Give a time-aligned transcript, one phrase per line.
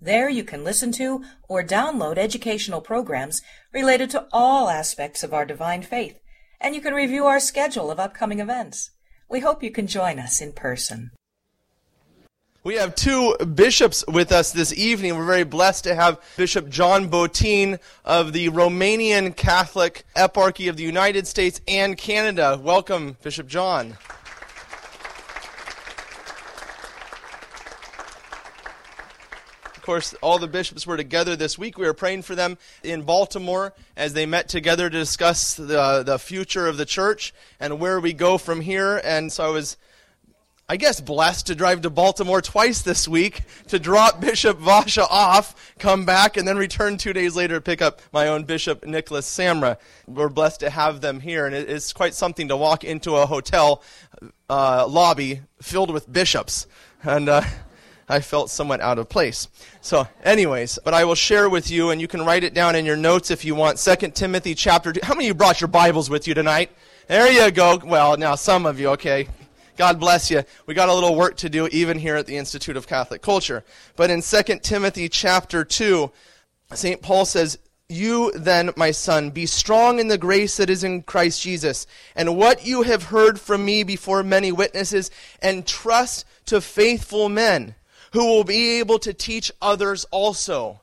[0.00, 3.42] There you can listen to or download educational programs
[3.72, 6.20] related to all aspects of our divine faith,
[6.60, 8.92] and you can review our schedule of upcoming events.
[9.28, 11.10] We hope you can join us in person.
[12.62, 15.16] We have two bishops with us this evening.
[15.16, 20.82] We're very blessed to have Bishop John Botean of the Romanian Catholic Eparchy of the
[20.84, 22.60] United States and Canada.
[22.62, 23.96] Welcome, Bishop John.
[29.88, 31.78] Course, all the bishops were together this week.
[31.78, 36.18] We were praying for them in Baltimore as they met together to discuss the, the
[36.18, 39.00] future of the church and where we go from here.
[39.02, 39.78] And so I was,
[40.68, 45.74] I guess, blessed to drive to Baltimore twice this week to drop Bishop Vasha off,
[45.78, 49.26] come back, and then return two days later to pick up my own Bishop Nicholas
[49.26, 49.78] Samra.
[50.06, 53.82] We're blessed to have them here, and it's quite something to walk into a hotel
[54.50, 56.66] uh, lobby filled with bishops.
[57.02, 57.40] And uh,
[58.08, 59.48] I felt somewhat out of place.
[59.80, 62.86] So, anyways, but I will share with you, and you can write it down in
[62.86, 63.78] your notes if you want.
[63.78, 65.00] 2 Timothy chapter 2.
[65.02, 66.70] How many of you brought your Bibles with you tonight?
[67.06, 67.80] There you go.
[67.84, 69.28] Well, now some of you, okay.
[69.76, 70.42] God bless you.
[70.66, 73.62] We got a little work to do even here at the Institute of Catholic Culture.
[73.94, 76.10] But in 2 Timothy chapter 2,
[76.74, 77.00] St.
[77.00, 77.58] Paul says,
[77.90, 82.36] you then, my son, be strong in the grace that is in Christ Jesus, and
[82.36, 85.10] what you have heard from me before many witnesses,
[85.40, 87.74] and trust to faithful men
[88.12, 90.80] who will be able to teach others also.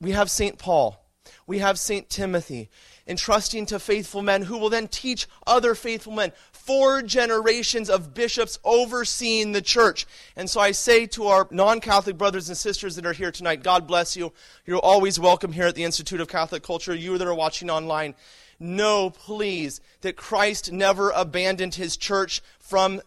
[0.00, 0.58] We have St.
[0.58, 1.00] Paul.
[1.46, 2.08] We have St.
[2.08, 2.70] Timothy,
[3.08, 6.32] entrusting to faithful men who will then teach other faithful men.
[6.52, 10.06] Four generations of bishops overseeing the church.
[10.36, 13.64] And so I say to our non Catholic brothers and sisters that are here tonight,
[13.64, 14.32] God bless you.
[14.64, 16.94] You're always welcome here at the Institute of Catholic Culture.
[16.94, 18.14] You that are watching online,
[18.60, 23.00] know, please, that Christ never abandoned his church from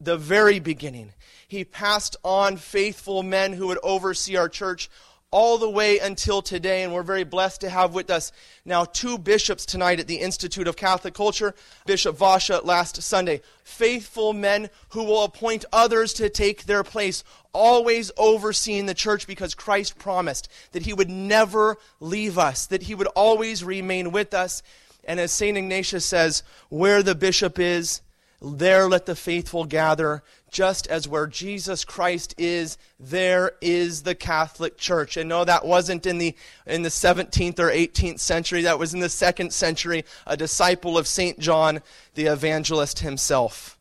[0.00, 1.12] the very beginning.
[1.48, 4.90] He passed on faithful men who would oversee our church
[5.30, 8.30] all the way until today, and we're very blessed to have with us
[8.64, 11.54] now two bishops tonight at the Institute of Catholic Culture.
[11.84, 13.42] Bishop Vasha last Sunday.
[13.64, 19.54] Faithful men who will appoint others to take their place, always overseeing the church because
[19.54, 24.62] Christ promised that he would never leave us, that he would always remain with us.
[25.04, 25.58] And as St.
[25.58, 28.00] Ignatius says, where the bishop is,
[28.40, 34.76] there let the faithful gather, just as where Jesus Christ is, there is the Catholic
[34.76, 35.16] Church.
[35.16, 36.34] And no, that wasn't in the,
[36.66, 38.62] in the 17th or 18th century.
[38.62, 41.38] That was in the second century, a disciple of St.
[41.38, 41.80] John
[42.14, 43.78] the evangelist himself.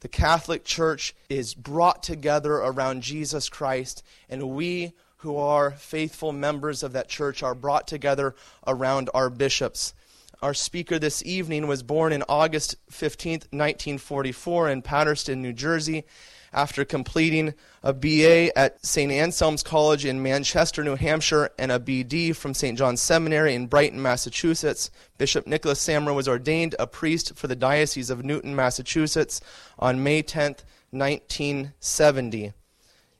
[0.00, 6.82] The Catholic Church is brought together around Jesus Christ, and we who are faithful members
[6.82, 8.34] of that church are brought together
[8.66, 9.92] around our bishops.
[10.42, 16.04] Our speaker this evening was born in August 15, 1944, in Paterson, New Jersey.
[16.50, 17.52] After completing
[17.82, 19.12] a BA at St.
[19.12, 22.78] Anselm's College in Manchester, New Hampshire, and a BD from St.
[22.78, 28.08] John's Seminary in Brighton, Massachusetts, Bishop Nicholas Samra was ordained a priest for the Diocese
[28.08, 29.42] of Newton, Massachusetts
[29.78, 30.56] on May 10,
[30.90, 32.54] 1970.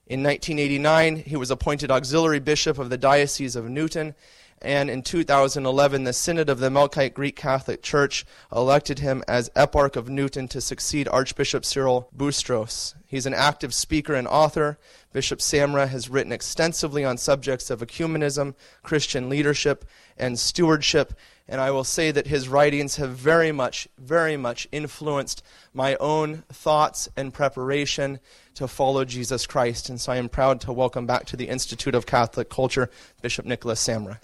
[0.06, 4.14] In 1989, he was appointed auxiliary bishop of the Diocese of Newton
[4.62, 9.96] and in 2011, the Synod of the Melkite Greek Catholic Church elected him as Eparch
[9.96, 12.94] of Newton to succeed Archbishop Cyril Boustros.
[13.06, 14.78] He's an active speaker and author.
[15.12, 19.84] Bishop Samra has written extensively on subjects of ecumenism, Christian leadership,
[20.18, 21.14] and stewardship,
[21.48, 25.42] and I will say that his writings have very much, very much influenced
[25.74, 28.20] my own thoughts and preparation
[28.54, 29.88] to follow Jesus Christ.
[29.88, 32.88] And so I am proud to welcome back to the Institute of Catholic Culture
[33.20, 34.18] Bishop Nicholas Samra.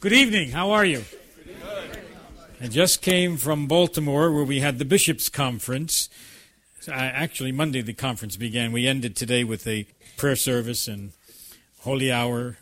[0.00, 0.50] Good evening.
[0.50, 1.04] How are you?
[2.60, 6.08] I just came from Baltimore where we had the Bishops' Conference.
[6.88, 8.72] Uh, actually, Monday the conference began.
[8.72, 9.86] We ended today with a
[10.16, 11.12] prayer service and
[11.80, 12.56] holy hour.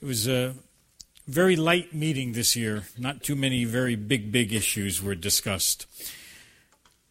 [0.00, 0.54] It was a
[1.26, 2.84] very light meeting this year.
[2.96, 5.86] Not too many very big, big issues were discussed.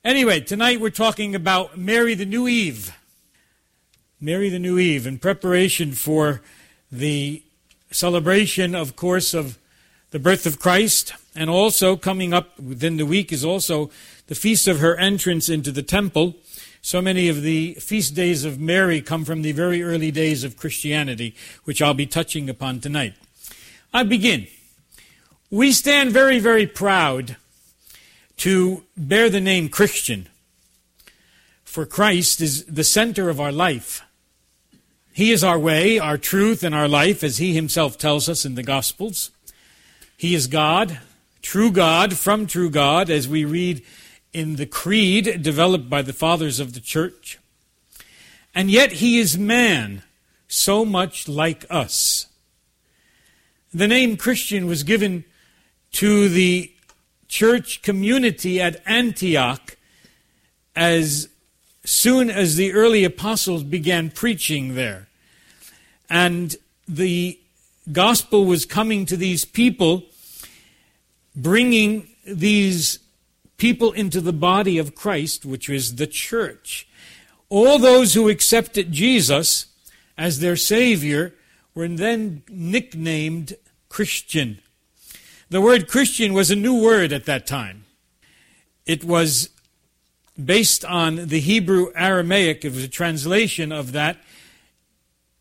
[0.05, 2.95] Anyway, tonight we're talking about Mary the New Eve.
[4.21, 6.41] Mary the New Eve in preparation for
[6.93, 7.41] the
[7.89, 9.57] celebration, of course, of
[10.11, 13.89] the birth of Christ, and also coming up within the week is also
[14.27, 16.35] the feast of her entrance into the temple.
[16.83, 20.55] So many of the feast days of Mary come from the very early days of
[20.55, 23.15] Christianity, which I'll be touching upon tonight.
[23.91, 24.47] I begin.
[25.49, 27.37] We stand very, very proud
[28.37, 30.27] to bear the name Christian,
[31.63, 34.03] for Christ is the center of our life.
[35.13, 38.55] He is our way, our truth, and our life, as He Himself tells us in
[38.55, 39.29] the Gospels.
[40.17, 40.99] He is God,
[41.43, 43.85] true God from true God, as we read
[44.33, 47.37] in the creed developed by the fathers of the church.
[48.55, 50.01] And yet He is man,
[50.47, 52.25] so much like us.
[53.71, 55.25] The name Christian was given
[55.93, 56.71] to the
[57.27, 59.77] church community at Antioch
[60.75, 61.29] as
[61.85, 65.07] soon as the early apostles began preaching there.
[66.09, 66.55] And
[66.87, 67.39] the
[67.91, 70.03] gospel was coming to these people,
[71.35, 72.99] bringing these
[73.57, 76.87] people into the body of Christ, which was the church.
[77.49, 79.67] All those who accepted Jesus
[80.17, 81.33] as their Savior
[81.75, 83.55] were then nicknamed
[83.89, 84.59] Christian.
[85.49, 87.85] The word Christian was a new word at that time.
[88.85, 89.49] It was
[90.41, 92.65] based on the Hebrew Aramaic.
[92.65, 94.17] It was a translation of that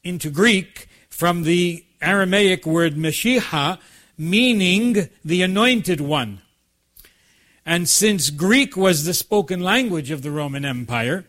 [0.05, 3.79] into Greek from the Aramaic word Meshiha,
[4.19, 6.41] meaning the anointed one.
[7.65, 11.25] And since Greek was the spoken language of the Roman Empire,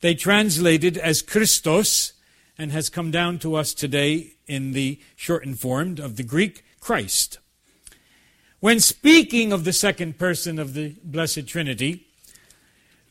[0.00, 2.14] they translated as Christos
[2.58, 7.38] and has come down to us today in the shortened form of the Greek Christ.
[8.60, 12.06] When speaking of the second person of the Blessed Trinity,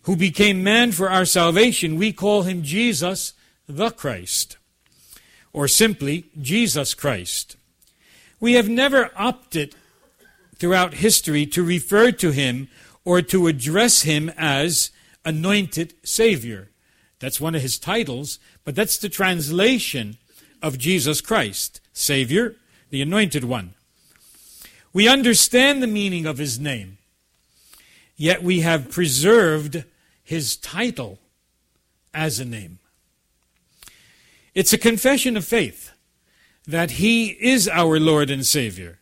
[0.06, 3.34] who became man for our salvation, we call him Jesus
[3.68, 4.58] the Christ,
[5.52, 7.58] or simply Jesus Christ.
[8.40, 9.76] We have never opted
[10.58, 12.68] throughout history to refer to him
[13.04, 14.92] or to address him as
[15.26, 16.70] anointed Savior.
[17.20, 20.18] That's one of his titles, but that's the translation
[20.62, 22.56] of Jesus Christ, Savior,
[22.92, 23.74] the anointed one.
[24.94, 27.00] We understand the meaning of his name,
[28.16, 29.84] yet we have preserved
[30.26, 31.20] his title
[32.14, 32.80] as a name.
[34.54, 35.92] It's a confession of faith
[36.68, 39.00] that he is our Lord and Savior.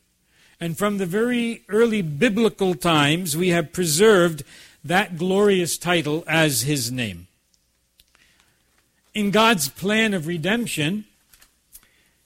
[0.59, 4.43] And from the very early biblical times, we have preserved
[4.83, 7.27] that glorious title as his name.
[9.13, 11.05] In God's plan of redemption,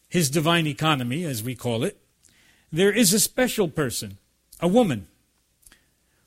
[0.09, 1.97] his divine economy, as we call it,
[2.71, 4.17] there is a special person,
[4.59, 5.07] a woman,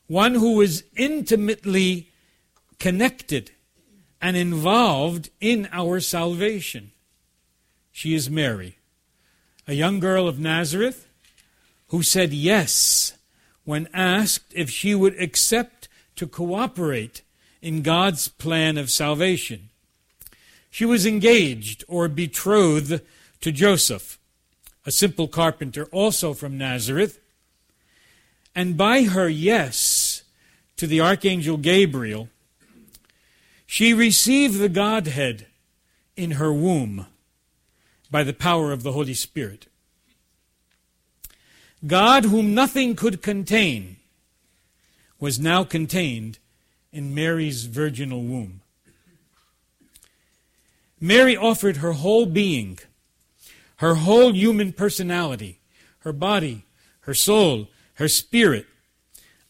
[0.06, 2.09] one who is intimately
[2.80, 3.52] connected
[4.20, 6.90] and involved in our salvation.
[7.92, 8.78] She is Mary,
[9.68, 11.06] a young girl of Nazareth
[11.88, 13.16] who said yes
[13.64, 17.22] when asked if she would accept to cooperate
[17.62, 19.68] in God's plan of salvation.
[20.70, 23.00] She was engaged or betrothed
[23.40, 24.18] to Joseph,
[24.86, 27.20] a simple carpenter also from Nazareth,
[28.54, 30.22] and by her yes
[30.76, 32.28] to the archangel Gabriel,
[33.72, 35.46] she received the Godhead
[36.16, 37.06] in her womb
[38.10, 39.68] by the power of the Holy Spirit.
[41.86, 43.94] God, whom nothing could contain,
[45.20, 46.40] was now contained
[46.92, 48.60] in Mary's virginal womb.
[51.00, 52.76] Mary offered her whole being,
[53.76, 55.60] her whole human personality,
[56.00, 56.64] her body,
[57.02, 58.66] her soul, her spirit,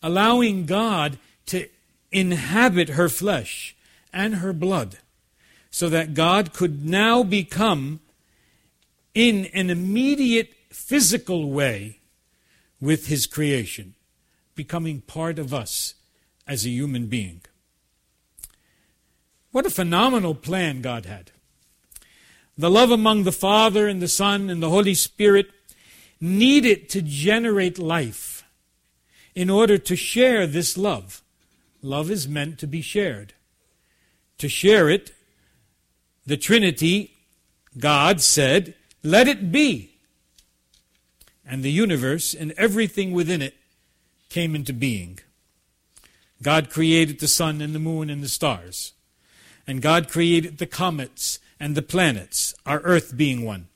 [0.03, 1.67] allowing God to
[2.13, 3.75] inhabit her flesh
[4.13, 4.99] and her blood,
[5.71, 8.01] so that God could now become,
[9.15, 11.99] in an immediate physical way,
[12.81, 13.95] with his creation,
[14.55, 15.95] becoming part of us
[16.47, 17.41] as a human being.
[19.53, 21.33] What a phenomenal plan God had.
[22.57, 25.51] The love among the Father and the Son and the Holy Spirit
[26.21, 28.45] needed to generate life
[29.35, 31.23] in order to share this love.
[31.83, 33.33] Love is meant to be shared
[34.41, 35.13] to share it,
[36.27, 37.15] the Trinity,
[37.79, 39.93] God said, Let it be.
[41.47, 43.55] And the universe and everything within it
[44.29, 45.19] came into being.
[46.43, 48.93] God created the sun and the moon and the stars.
[49.67, 53.69] And God created the comets and the planets, our earth being one.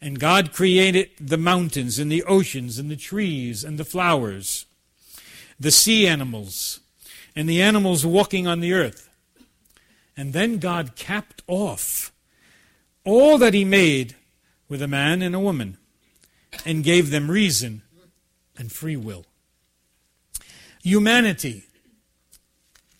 [0.00, 4.66] And God created the mountains and the oceans and the trees and the flowers,
[5.58, 6.80] the sea animals,
[7.36, 9.03] and the animals walking on the earth.
[10.16, 12.12] And then God capped off
[13.04, 14.14] all that He made
[14.68, 15.76] with a man and a woman
[16.64, 17.82] and gave them reason
[18.56, 19.26] and free will.
[20.82, 21.64] Humanity,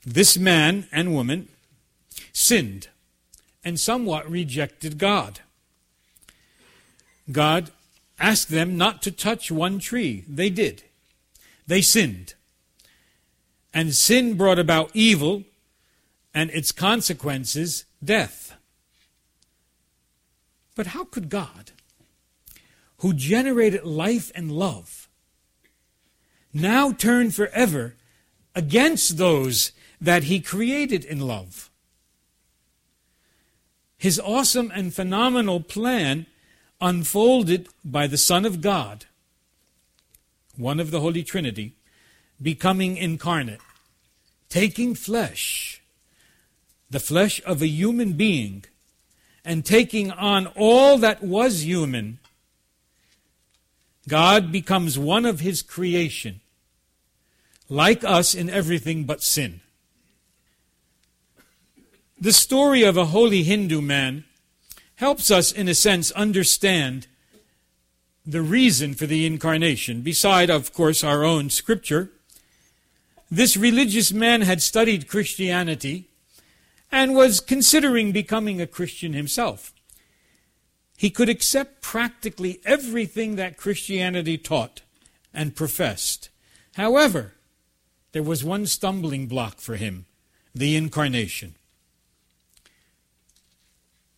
[0.05, 1.49] this man and woman,
[2.33, 2.89] sinned
[3.65, 5.41] and somewhat rejected God.
[7.31, 7.71] God
[8.19, 10.25] asked them not to touch one tree.
[10.29, 10.83] They did.
[11.67, 12.35] They sinned.
[13.73, 15.45] And sin brought about evil
[16.35, 18.57] and its consequences, death.
[20.75, 21.71] But how could God,
[22.99, 25.09] who generated life and love,
[26.53, 27.95] now turn forever
[28.55, 31.71] against those that he created in love?
[33.97, 36.27] His awesome and phenomenal plan
[36.81, 39.07] unfolded by the Son of God,
[40.57, 41.77] one of the Holy Trinity,
[42.43, 43.61] becoming incarnate,
[44.49, 45.74] taking flesh,
[46.91, 48.65] the flesh of a human being,
[49.45, 52.19] and taking on all that was human,
[54.09, 56.41] God becomes one of his creation,
[57.69, 59.61] like us in everything but sin.
[62.21, 64.25] The story of a holy Hindu man
[64.97, 67.07] helps us, in a sense, understand
[68.25, 72.11] the reason for the incarnation, beside, of course, our own scripture.
[73.31, 76.09] This religious man had studied Christianity
[76.95, 79.75] and was considering becoming a Christian himself.
[80.97, 84.83] He could accept practically everything that Christianity taught
[85.35, 86.29] and professed.
[86.77, 87.33] However,
[88.13, 90.07] there was one stumbling block for him
[90.55, 91.57] the incarnation.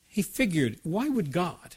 [0.07, 1.77] He figured, why would God,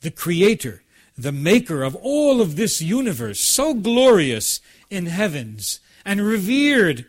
[0.00, 0.82] the creator,
[1.16, 4.60] the maker of all of this universe, so glorious
[4.90, 7.06] in heavens and revered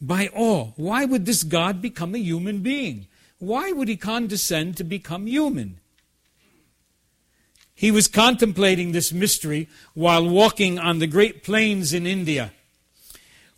[0.00, 3.06] by all, why would this God become a human being?
[3.38, 5.80] Why would he condescend to become human?
[7.74, 12.52] He was contemplating this mystery while walking on the great plains in India,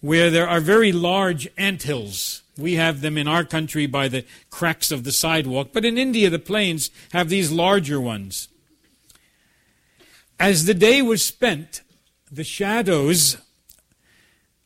[0.01, 2.43] where there are very large ant hills.
[2.57, 6.29] We have them in our country by the cracks of the sidewalk, but in India
[6.31, 8.49] the plains have these larger ones.
[10.41, 11.83] As the day was spent,
[12.31, 13.37] the shadows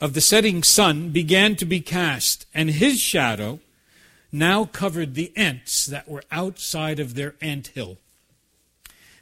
[0.03, 3.61] of the setting sun began to be cast, and his shadow
[4.33, 7.99] now covered the ants that were outside of their ant hill.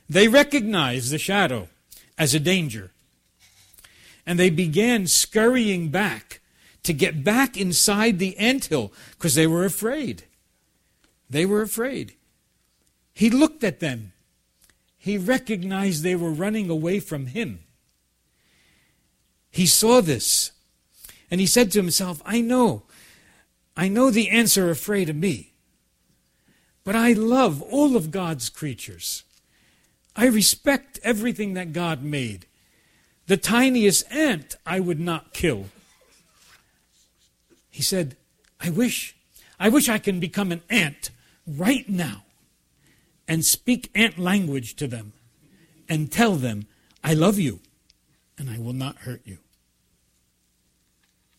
[0.09, 1.69] They recognized the shadow
[2.17, 2.93] as a danger,
[4.25, 6.41] and they began scurrying back
[6.85, 10.25] to get back inside the anthill because they were afraid.
[11.29, 12.15] They were afraid.
[13.13, 14.13] He looked at them.
[14.97, 17.65] He recognized they were running away from him.
[19.51, 20.53] He saw this.
[21.31, 22.83] And he said to himself, I know.
[23.77, 25.53] I know the ants are afraid of me.
[26.85, 29.23] But I love all of God's creatures.
[30.17, 32.47] I respect everything that God made.
[33.27, 35.67] The tiniest ant I would not kill.
[37.71, 38.17] He said,
[38.61, 39.15] I wish,
[39.59, 41.11] I wish I can become an ant
[41.47, 42.25] right now
[43.29, 45.13] and speak ant language to them
[45.89, 46.67] and tell them,
[47.05, 47.61] I love you
[48.37, 49.39] and I will not hurt you.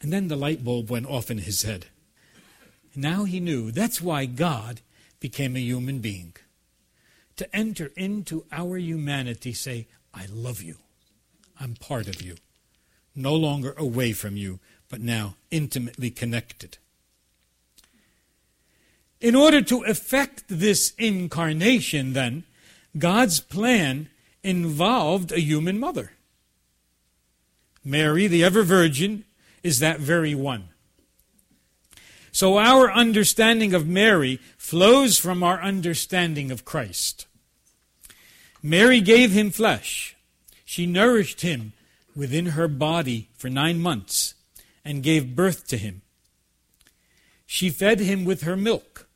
[0.01, 1.85] And then the light bulb went off in his head.
[2.95, 4.81] Now he knew that's why God
[5.19, 6.33] became a human being.
[7.37, 10.77] To enter into our humanity, say, I love you.
[11.59, 12.35] I'm part of you.
[13.15, 16.77] No longer away from you, but now intimately connected.
[19.21, 22.43] In order to effect this incarnation, then,
[22.97, 24.09] God's plan
[24.43, 26.13] involved a human mother.
[27.83, 29.23] Mary, the ever virgin,
[29.63, 30.69] is that very one.
[32.31, 37.27] So our understanding of Mary flows from our understanding of Christ.
[38.63, 40.15] Mary gave him flesh.
[40.63, 41.73] She nourished him
[42.15, 44.35] within her body for nine months
[44.85, 46.01] and gave birth to him.
[47.45, 49.09] She fed him with her milk.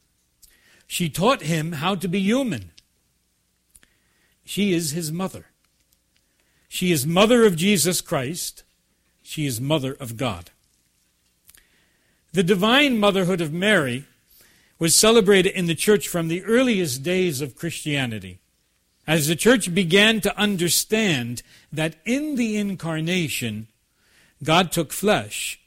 [0.87, 2.71] She taught him how to be human.
[4.43, 5.47] She is his mother.
[6.67, 8.64] She is mother of Jesus Christ.
[9.25, 10.51] She is mother of God.
[12.31, 14.05] The divine motherhood of Mary
[14.77, 18.37] was celebrated in the church from the earliest days of Christianity.
[19.07, 21.41] As the church began to understand
[21.73, 23.67] that in the incarnation,
[24.43, 25.59] God took flesh,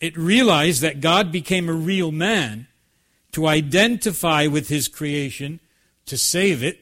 [0.00, 2.66] it realized that God became a real man
[3.32, 5.60] to identify with his creation,
[6.06, 6.80] to save it,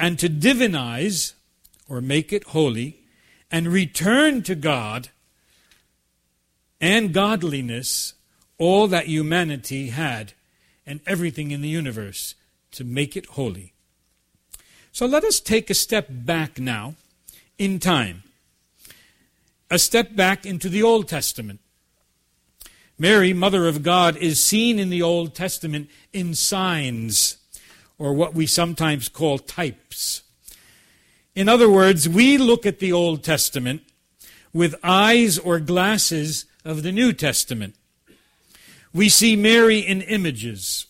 [0.00, 1.34] and to divinize
[1.88, 2.97] or make it holy,
[3.50, 5.08] and return to God
[6.80, 8.14] and godliness
[8.58, 10.32] all that humanity had
[10.86, 12.34] and everything in the universe
[12.72, 13.72] to make it holy.
[14.92, 16.94] So let us take a step back now
[17.58, 18.22] in time
[19.70, 21.60] a step back into the Old Testament.
[22.98, 27.36] Mary, Mother of God, is seen in the Old Testament in signs,
[27.98, 30.22] or what we sometimes call types.
[31.38, 33.82] In other words, we look at the Old Testament
[34.52, 37.76] with eyes or glasses of the New Testament.
[38.92, 40.86] We see Mary in images.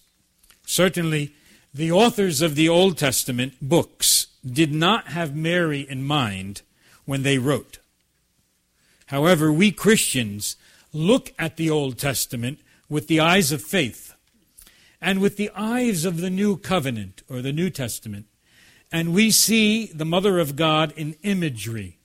[0.64, 1.34] Certainly,
[1.74, 6.62] the authors of the Old Testament books did not have Mary in mind
[7.04, 7.78] when they wrote.
[9.08, 10.56] However, we Christians
[10.94, 14.14] look at the Old Testament with the eyes of faith
[14.98, 18.24] and with the eyes of the New Covenant or the New Testament,
[18.90, 21.98] and we see the Mother of God in imagery.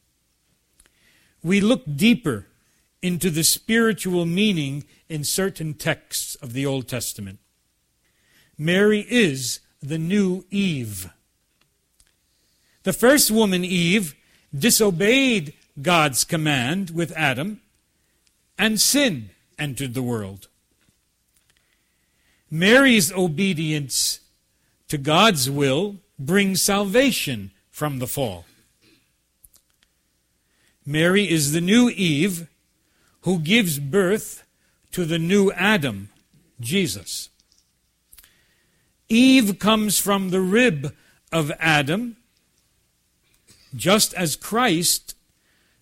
[1.42, 2.48] We look deeper
[3.02, 7.40] into the spiritual meaning in certain texts of the Old Testament.
[8.58, 11.10] Mary is the new Eve.
[12.84, 14.16] The first woman, Eve,
[14.58, 17.62] disobeyed God's command with Adam,
[18.58, 20.48] and sin entered the world.
[22.50, 24.20] Mary's obedience
[24.88, 28.46] to God's will brings salvation from the fall.
[30.86, 32.48] Mary is the new Eve
[33.22, 34.44] who gives birth
[34.92, 36.10] to the new Adam,
[36.60, 37.30] Jesus.
[39.10, 40.94] Eve comes from the rib
[41.32, 42.18] of Adam,
[43.76, 45.16] just as Christ,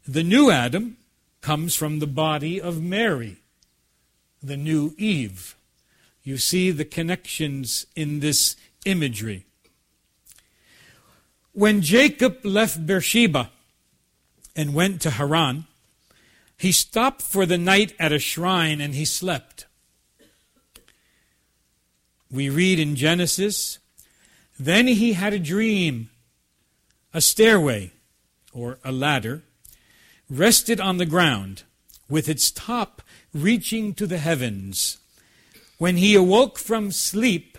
[0.08, 0.98] the new Adam,
[1.42, 3.38] comes from the body of Mary,
[4.42, 5.56] the new Eve.
[6.24, 9.46] You see the connections in this imagery.
[11.53, 13.51] When Jacob left Beersheba
[14.55, 15.65] and went to Haran,
[16.58, 19.65] he stopped for the night at a shrine and he slept.
[22.29, 23.79] We read in Genesis,
[24.58, 26.10] then he had a dream,
[27.13, 27.91] a stairway
[28.53, 29.43] or a ladder
[30.29, 31.63] rested on the ground,
[32.08, 33.01] with its top
[33.34, 34.98] reaching to the heavens.
[35.77, 37.58] When he awoke from sleep,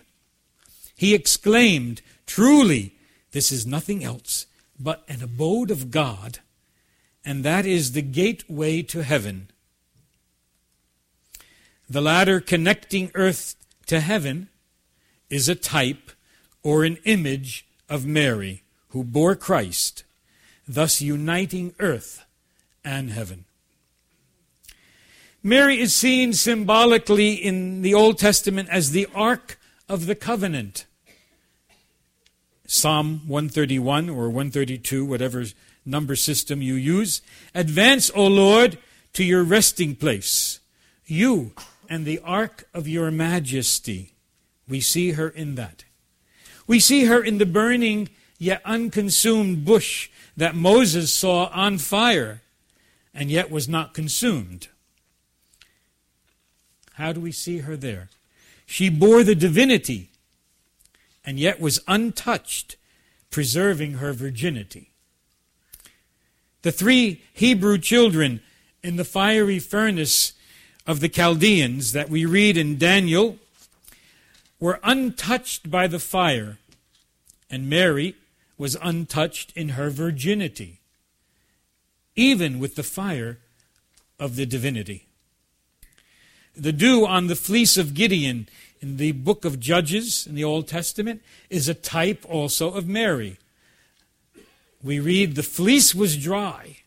[0.97, 2.95] he exclaimed, Truly,
[3.33, 4.47] this is nothing else
[4.79, 6.39] but an abode of God,
[7.25, 9.49] and that is the gateway to heaven.
[11.89, 14.49] The ladder connecting earth to heaven
[15.29, 16.13] is a type
[16.63, 20.05] or an image of Mary, who bore Christ,
[20.67, 22.25] thus uniting earth
[22.85, 23.45] and heaven.
[25.43, 30.87] Mary is seen symbolically in the Old Testament as the Ark of the Covenant.
[32.73, 35.45] Psalm 131 or 132, whatever
[35.85, 37.21] number system you use.
[37.55, 38.79] Advance, O Lord,
[39.13, 40.59] to your resting place,
[41.05, 41.53] you
[41.91, 44.15] and the ark of your majesty.
[44.67, 45.85] We see her in that.
[46.67, 48.09] We see her in the burning
[48.39, 52.41] yet unconsumed bush that Moses saw on fire
[53.13, 54.69] and yet was not consumed.
[56.95, 58.09] How do we see her there?
[58.65, 60.12] She bore the divinity
[61.25, 62.77] and yet was untouched,
[63.31, 64.91] preserving her virginity.
[66.63, 68.41] The three Hebrew children
[68.83, 70.33] in the fiery furnace
[70.87, 73.39] of the Chaldeans that we read in Daniel
[74.61, 76.59] were untouched by the fire,
[77.51, 78.17] and Mary
[78.59, 80.81] was untouched in her virginity
[82.17, 83.39] even with the fire
[84.19, 85.07] of the divinity.
[86.55, 88.49] The dew on the fleece of Gideon
[88.83, 93.39] in the book of Judges in the Old Testament is a type also of Mary.
[94.83, 96.79] We read, The fleece was dry,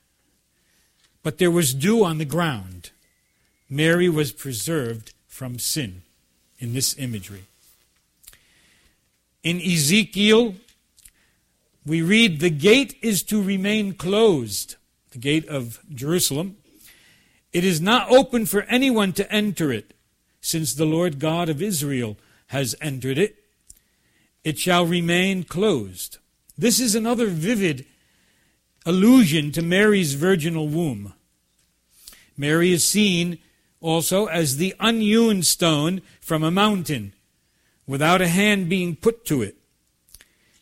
[1.24, 2.92] but there was dew on the ground.
[3.70, 6.02] Mary was preserved from sin
[6.60, 7.46] in this imagery.
[9.42, 10.56] In Ezekiel,
[11.86, 14.76] we read, The gate is to remain closed
[15.12, 16.58] the gate of Jerusalem.
[17.54, 19.95] It is not open for anyone to enter it,
[20.46, 23.44] since the Lord God of Israel has entered it.
[24.44, 26.20] It shall remain closed.
[26.56, 27.84] This is another vivid
[28.86, 31.16] allusion to Mary's virginal womb.
[32.38, 33.40] Mary is seen
[33.82, 37.14] also as the unhewn stone from a mountain,
[37.88, 39.56] without a hand being put to it.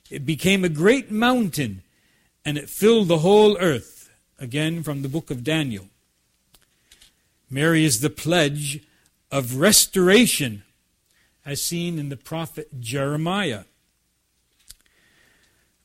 [0.10, 1.84] It became a great mountain,
[2.46, 5.90] and it filled the whole earth again from the book of Daniel.
[7.50, 8.82] Mary is the pledge
[9.34, 10.62] of restoration,
[11.44, 13.64] as seen in the prophet Jeremiah.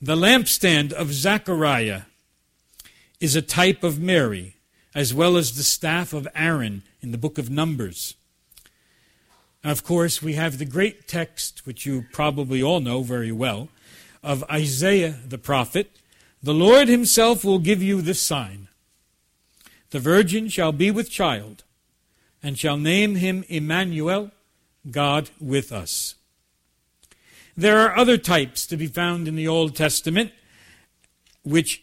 [0.02, 2.02] The lampstand of Zechariah
[3.20, 4.56] is a type of Mary,
[4.94, 8.16] as well as the staff of Aaron in the book of Numbers.
[9.64, 13.70] Of course, we have the great text, which you probably all know very well,
[14.22, 15.90] of Isaiah the prophet,
[16.42, 18.68] the Lord himself will give you this sign.
[19.88, 21.64] The virgin shall be with child,
[22.42, 24.30] and shall name him Emmanuel,
[24.90, 26.14] God with us.
[27.56, 30.32] There are other types to be found in the Old Testament,
[31.42, 31.82] which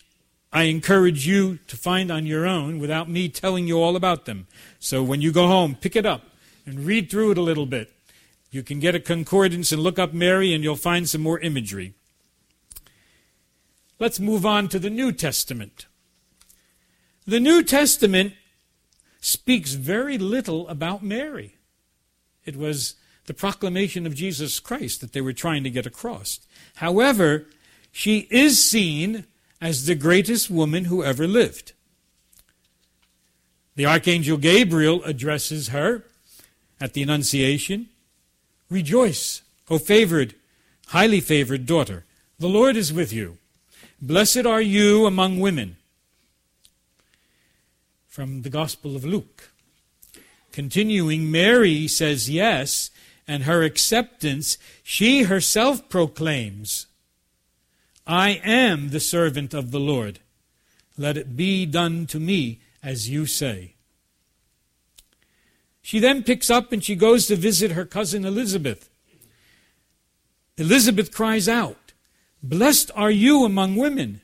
[0.54, 4.48] I encourage you to find on your own without me telling you all about them.
[4.80, 6.24] So when you go home, pick it up
[6.66, 7.92] and read through it a little bit.
[8.52, 11.94] You can get a concordance and look up Mary, and you'll find some more imagery.
[14.00, 15.88] Let's move on to the New Testament.
[17.28, 18.34] The New Testament
[19.26, 21.56] speaks very little about Mary.
[22.46, 22.94] It was
[23.26, 26.40] the proclamation of Jesus Christ that they were trying to get across.
[26.76, 27.46] However,
[27.92, 29.26] she is seen
[29.60, 31.74] as the greatest woman who ever lived.
[33.76, 36.04] The Archangel Gabriel addresses her
[36.80, 37.90] at the Annunciation
[38.70, 40.36] Rejoice, O favored,
[40.88, 42.04] highly favored daughter.
[42.40, 43.38] The Lord is with you.
[44.02, 45.78] Blessed are you among women.
[48.16, 49.50] From the Gospel of Luke.
[50.54, 52.90] Continuing, Mary says yes,
[53.28, 56.88] and her acceptance she herself proclaims
[58.08, 60.20] I am the servant of the Lord.
[60.98, 63.74] Let it be done to me as you say.
[65.82, 68.90] She then picks up and she goes to visit her cousin Elizabeth.
[70.58, 71.92] Elizabeth cries out,
[72.42, 74.22] Blessed are you among women,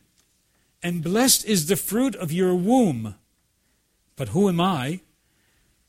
[0.82, 3.15] and blessed is the fruit of your womb.
[4.15, 5.02] But who am I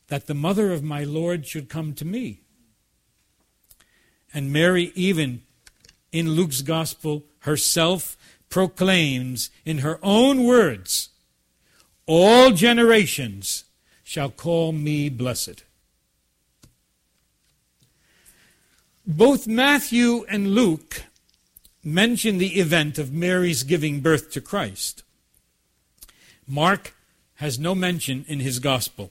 [0.08, 2.40] that the mother of my Lord should come to me?
[4.34, 5.42] And Mary, even
[6.10, 8.16] in Luke's gospel, herself
[8.48, 11.10] proclaims in her own words,
[12.06, 13.64] All generations
[14.02, 15.64] shall call me blessed.
[19.06, 21.04] Both Matthew and Luke
[21.82, 25.02] mention the event of Mary's giving birth to Christ.
[26.46, 26.94] Mark
[27.42, 29.10] has no mention in his gospel.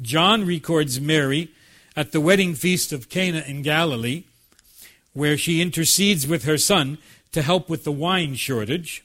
[0.00, 1.48] John records Mary
[1.96, 4.22] at the wedding feast of Cana in Galilee,
[5.12, 6.98] where she intercedes with her son
[7.32, 9.04] to help with the wine shortage.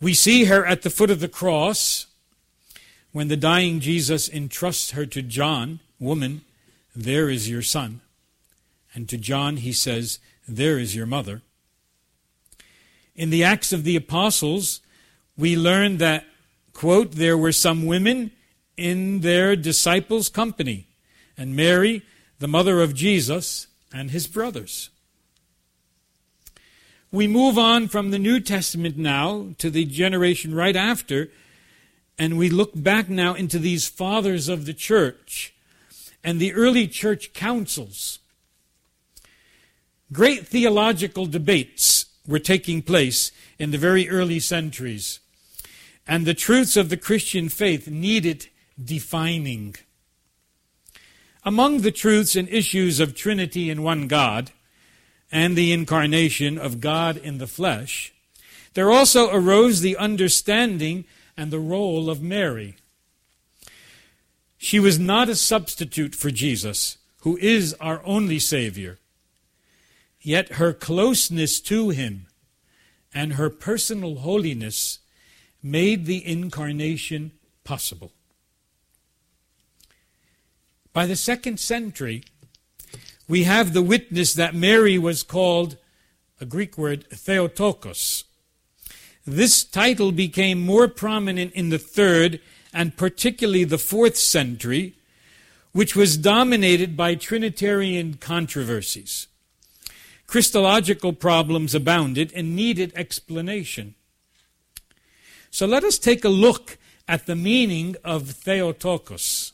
[0.00, 2.06] We see her at the foot of the cross
[3.12, 6.40] when the dying Jesus entrusts her to John, Woman,
[6.96, 8.00] there is your son.
[8.92, 11.42] And to John he says, There is your mother.
[13.14, 14.80] In the Acts of the Apostles,
[15.36, 16.24] we learn that,
[16.78, 18.30] quote, there were some women
[18.76, 20.86] in their disciples' company,
[21.36, 22.02] and Mary,
[22.38, 24.88] the mother of Jesus, and his brothers.
[27.10, 31.30] We move on from the New Testament now to the generation right after,
[32.16, 35.52] and we look back now into these fathers of the church
[36.22, 38.20] and the early church councils.
[40.12, 45.18] Great theological debates were taking place in the very early centuries,
[46.08, 48.48] and the truths of the Christian faith needed
[48.82, 49.76] defining.
[51.44, 54.50] Among the truths and issues of Trinity in one God,
[55.30, 58.14] and the incarnation of God in the flesh,
[58.74, 61.04] there also arose the understanding
[61.36, 62.76] and the role of Mary.
[64.56, 68.98] She was not a substitute for Jesus, who is our only Savior.
[70.20, 72.26] Yet her closeness to him
[73.14, 74.98] and her personal holiness
[75.62, 77.32] made the incarnation
[77.64, 78.12] possible.
[80.92, 82.24] By the second century,
[83.28, 85.76] we have the witness that Mary was called
[86.40, 88.24] a Greek word, Theotokos.
[89.26, 92.40] This title became more prominent in the third
[92.72, 94.94] and particularly the fourth century,
[95.72, 99.26] which was dominated by Trinitarian controversies.
[100.26, 103.94] Christological problems abounded and needed explanation.
[105.50, 109.52] So let us take a look at the meaning of Theotokos.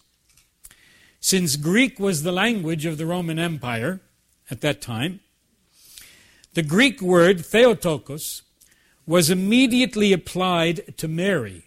[1.21, 4.01] Since Greek was the language of the Roman Empire
[4.51, 5.21] at that time,
[6.53, 8.43] the Greek word Theotokos
[9.07, 11.65] was immediately applied to Mary.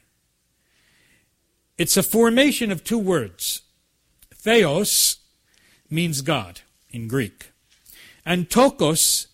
[1.78, 3.62] It's a formation of two words.
[4.34, 5.18] Theos
[5.90, 7.52] means God in Greek,
[8.26, 9.28] and tokos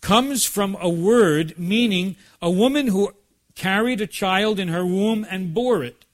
[0.00, 3.14] comes from a word meaning a woman who
[3.54, 6.04] carried a child in her womb and bore it.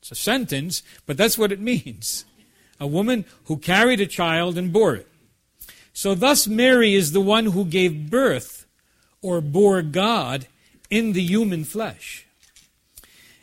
[0.00, 2.24] It's a sentence, but that's what it means
[2.80, 5.08] a woman who carried a child and bore it.
[5.92, 8.66] So thus Mary is the one who gave birth
[9.20, 10.46] or bore God
[10.88, 12.24] in the human flesh.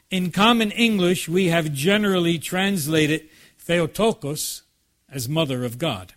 [0.09, 3.27] In common English, we have generally translated
[3.59, 4.61] Theotokos
[5.09, 6.13] as mother of God.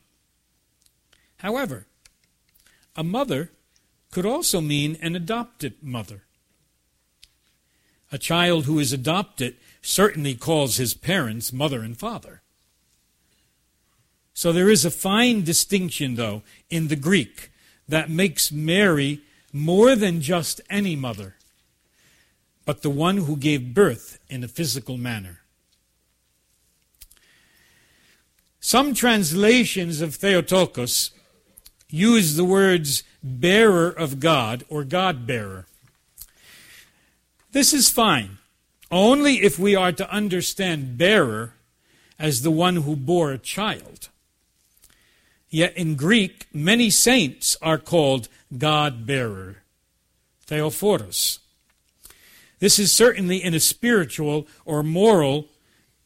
[1.39, 1.87] However,
[2.95, 3.51] a mother
[4.13, 6.23] could also mean an adopted mother.
[8.11, 12.43] A child who is adopted certainly calls his parents mother and father.
[14.35, 17.51] So there is a fine distinction, though, in the Greek
[17.89, 19.21] that makes Mary
[19.53, 21.37] more than just any mother,
[22.65, 25.41] but the one who gave birth in a physical manner.
[28.61, 31.13] Some translations of Theotokos
[31.89, 35.67] use the words bearer of God or God bearer.
[37.53, 38.39] This is fine,
[38.91, 41.55] only if we are to understand bearer
[42.19, 44.09] as the one who bore a child.
[45.49, 49.63] Yet in Greek, many saints are called God bearer,
[50.47, 51.39] Theophoros.
[52.59, 55.47] This is certainly in a spiritual or moral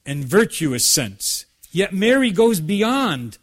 [0.06, 1.46] and virtuous sense.
[1.72, 3.38] Yet Mary goes beyond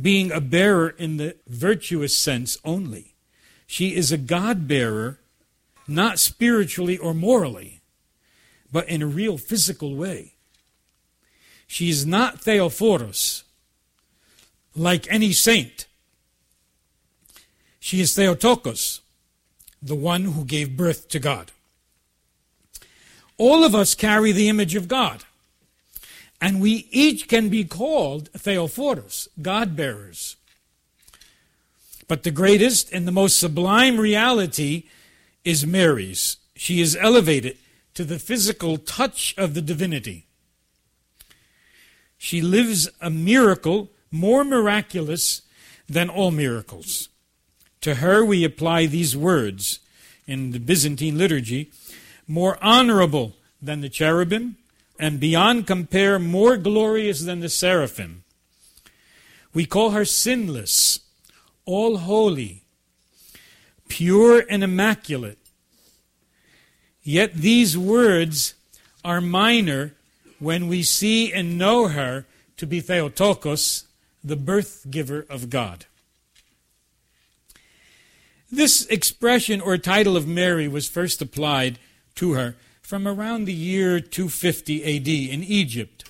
[0.00, 3.14] being a bearer in the virtuous sense only.
[3.66, 5.18] She is a God bearer,
[5.88, 7.80] not spiritually or morally,
[8.70, 10.34] but in a real physical way.
[11.66, 13.44] She is not Theophorus,
[14.76, 15.86] like any saint.
[17.80, 19.00] She is Theotokos,
[19.82, 21.50] the one who gave birth to God.
[23.38, 25.24] All of us carry the image of God.
[26.40, 30.36] And we each can be called Theophorus, God bearers.
[32.06, 34.84] But the greatest and the most sublime reality
[35.48, 36.36] is Mary's.
[36.54, 37.56] She is elevated
[37.94, 40.26] to the physical touch of the divinity.
[42.18, 45.40] She lives a miracle more miraculous
[45.88, 47.08] than all miracles.
[47.80, 49.80] To her we apply these words
[50.26, 51.72] in the Byzantine liturgy
[52.26, 54.58] more honorable than the cherubim,
[55.00, 58.22] and beyond compare more glorious than the seraphim.
[59.54, 61.00] We call her sinless,
[61.64, 62.57] all holy,
[63.88, 65.38] pure and immaculate.
[67.02, 68.54] Yet these words
[69.04, 69.94] are minor
[70.38, 72.26] when we see and know her
[72.58, 73.84] to be Theotokos,
[74.22, 75.86] the birth giver of God.
[78.50, 81.78] This expression or title of Mary was first applied
[82.14, 86.08] to her from around the year 250 AD in Egypt.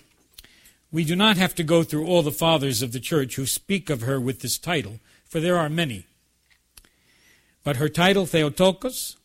[0.90, 3.90] We do not have to go through all the fathers of the church who speak
[3.90, 6.06] of her with this title, for there are many.
[7.68, 9.18] But her title, Theotokos,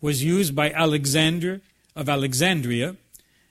[0.00, 1.62] was used by Alexander
[1.96, 2.94] of Alexandria,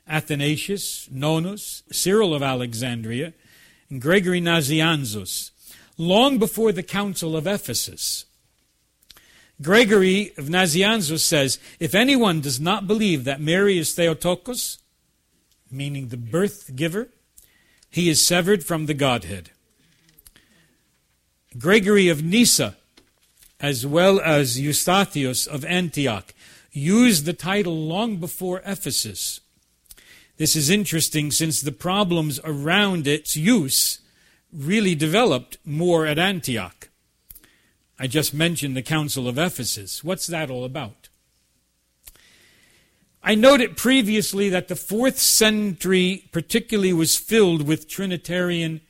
[0.07, 3.33] Athanasius, Nonus, Cyril of Alexandria,
[3.89, 5.51] and Gregory Nazianzus,
[5.97, 8.23] long before the Council of Ephesus.
[9.61, 14.77] Gregory of Nazianzus says, if anyone does not believe that Mary is Theotokos,
[15.69, 17.09] meaning the birth giver,
[17.89, 19.49] he is severed from the Godhead.
[21.57, 22.77] Gregory of Nyssa,
[23.59, 26.33] as well as Eustathius of Antioch,
[26.71, 29.39] used the title long before Ephesus.
[30.37, 33.99] This is interesting since the problems around its use
[34.53, 36.89] really developed more at Antioch.
[37.99, 40.03] I just mentioned the Council of Ephesus.
[40.03, 41.09] What's that all about?
[43.23, 48.81] I noted previously that the fourth century particularly was filled with Trinitarian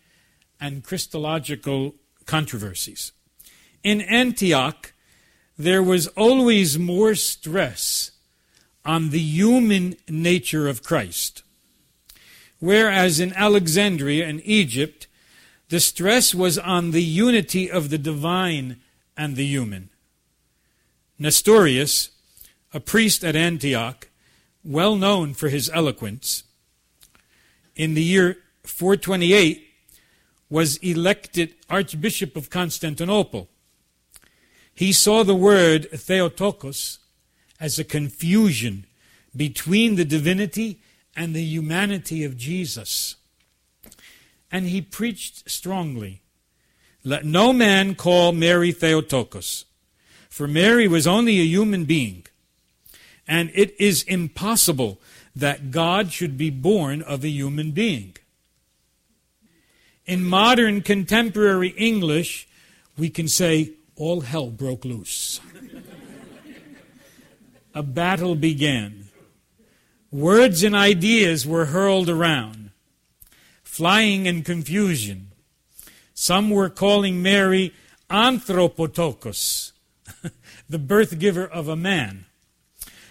[0.60, 3.14] and Christological controversies.
[3.88, 4.92] In Antioch,
[5.58, 8.12] there was always more stress
[8.84, 11.42] on the human nature of Christ.
[12.60, 15.08] Whereas in Alexandria and Egypt,
[15.70, 18.82] the stress was on the unity of the divine
[19.16, 19.90] and the human.
[21.18, 22.10] Nestorius,
[22.74, 24.10] a priest at Antioch,
[24.66, 26.44] well known for his eloquence,
[27.78, 29.66] in the year 428
[30.50, 33.48] was elected Archbishop of Constantinople.
[34.78, 37.00] He saw the word Theotokos
[37.60, 38.86] as a confusion
[39.36, 40.80] between the divinity
[41.16, 43.16] and the humanity of Jesus.
[44.52, 46.22] And he preached strongly
[47.04, 49.66] let no man call Mary Theotokos,
[50.30, 52.28] for Mary was only a human being,
[53.28, 55.00] and it is impossible
[55.36, 58.16] that God should be born of a human being.
[60.06, 62.48] In modern contemporary English,
[62.96, 65.42] we can say, all hell broke loose.
[67.74, 69.10] a battle began.
[70.12, 72.72] Words and ideas were hurled around,
[73.64, 75.32] flying in confusion.
[76.14, 77.74] Some were calling Mary
[78.10, 79.74] Anthropotokos,
[80.70, 82.26] the birth giver of a man.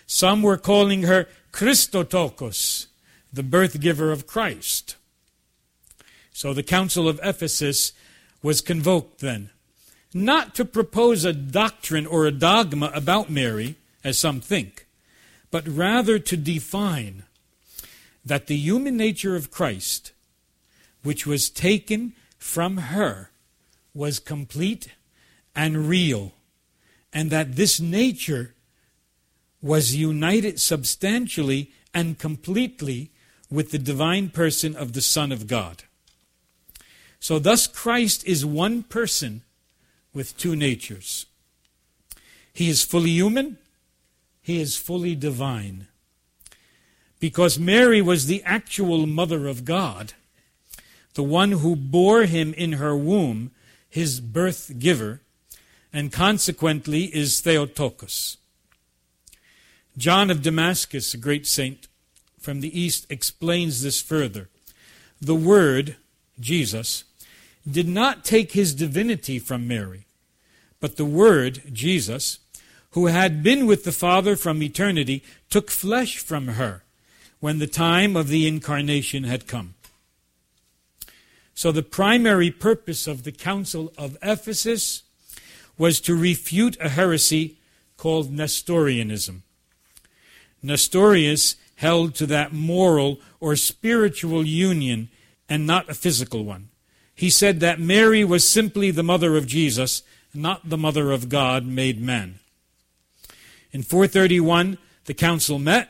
[0.06, 2.86] Some were calling her Christotokos,
[3.32, 4.96] the birth giver of Christ.
[6.32, 7.92] So the Council of Ephesus
[8.42, 9.50] was convoked then,
[10.16, 14.86] not to propose a doctrine or a dogma about Mary, as some think,
[15.50, 17.24] but rather to define
[18.24, 20.12] that the human nature of Christ,
[21.02, 23.30] which was taken from her,
[23.92, 24.88] was complete
[25.54, 26.32] and real,
[27.12, 28.54] and that this nature
[29.60, 33.10] was united substantially and completely
[33.50, 35.84] with the divine person of the Son of God.
[37.20, 39.42] So, thus, Christ is one person
[40.16, 41.26] with two natures.
[42.50, 43.58] He is fully human,
[44.40, 45.88] he is fully divine.
[47.20, 50.14] Because Mary was the actual mother of God,
[51.12, 53.50] the one who bore him in her womb,
[53.90, 55.20] his birth giver,
[55.92, 58.38] and consequently is Theotokos.
[59.98, 61.88] John of Damascus, a great saint
[62.40, 64.48] from the East, explains this further.
[65.20, 65.96] The Word,
[66.40, 67.04] Jesus,
[67.70, 70.05] did not take his divinity from Mary,
[70.80, 72.38] but the Word, Jesus,
[72.90, 76.82] who had been with the Father from eternity, took flesh from her
[77.40, 79.74] when the time of the incarnation had come.
[81.54, 85.02] So the primary purpose of the Council of Ephesus
[85.78, 87.56] was to refute a heresy
[87.96, 89.42] called Nestorianism.
[90.62, 95.08] Nestorius held to that moral or spiritual union
[95.48, 96.68] and not a physical one.
[97.14, 100.02] He said that Mary was simply the mother of Jesus,
[100.36, 102.38] not the mother of God made man.
[103.72, 105.88] In 431, the council met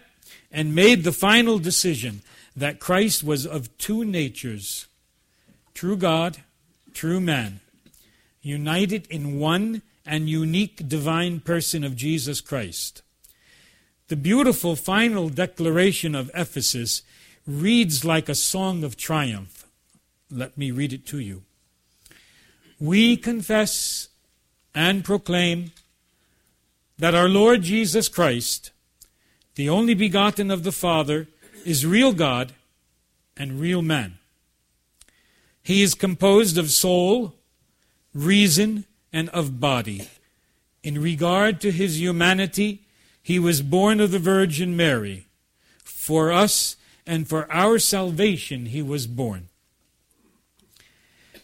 [0.50, 2.22] and made the final decision
[2.56, 4.86] that Christ was of two natures
[5.74, 6.38] true God,
[6.94, 7.60] true man,
[8.40, 13.02] united in one and unique divine person of Jesus Christ.
[14.08, 17.02] The beautiful final declaration of Ephesus
[17.46, 19.66] reads like a song of triumph.
[20.30, 21.42] Let me read it to you.
[22.78, 24.08] We confess
[24.76, 25.72] and proclaim
[26.98, 28.70] that our Lord Jesus Christ,
[29.54, 31.28] the only begotten of the Father,
[31.64, 32.52] is real God
[33.38, 34.18] and real man.
[35.62, 37.34] He is composed of soul,
[38.14, 38.84] reason,
[39.14, 40.08] and of body.
[40.82, 42.82] In regard to his humanity,
[43.22, 45.26] he was born of the Virgin Mary.
[45.82, 49.48] For us and for our salvation, he was born.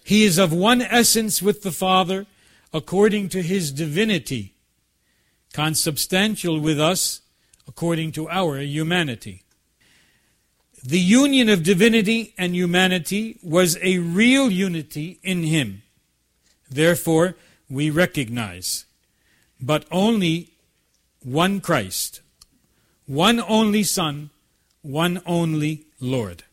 [0.05, 2.27] He is of one essence with the Father
[2.73, 4.55] according to his divinity,
[5.53, 7.21] consubstantial with us
[7.69, 9.43] according to our humanity.
[10.85, 15.83] The union of divinity and humanity was a real unity in him.
[16.69, 17.37] Therefore,
[17.71, 18.85] we recognize,
[19.61, 20.51] but only
[21.23, 22.21] one Christ,
[23.07, 24.31] one only Son,
[24.83, 26.45] one only Lord.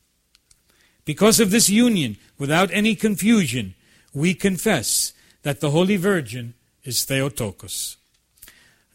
[1.06, 3.74] Because of this union, without any confusion,
[4.14, 7.98] we confess that the Holy Virgin is Theotokos.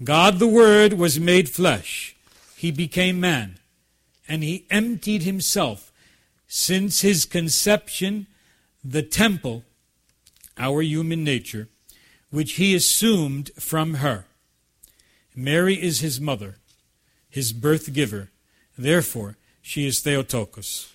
[0.03, 2.17] God the Word was made flesh.
[2.57, 3.59] He became man.
[4.29, 5.93] And he emptied himself
[6.49, 8.27] since his conception,
[8.83, 9.65] the temple,
[10.57, 11.69] our human nature,
[12.31, 14.25] which he assumed from her.
[15.35, 16.57] Mary is his mother,
[17.29, 18.31] his birth giver.
[18.79, 20.94] Therefore, she is Theotokos.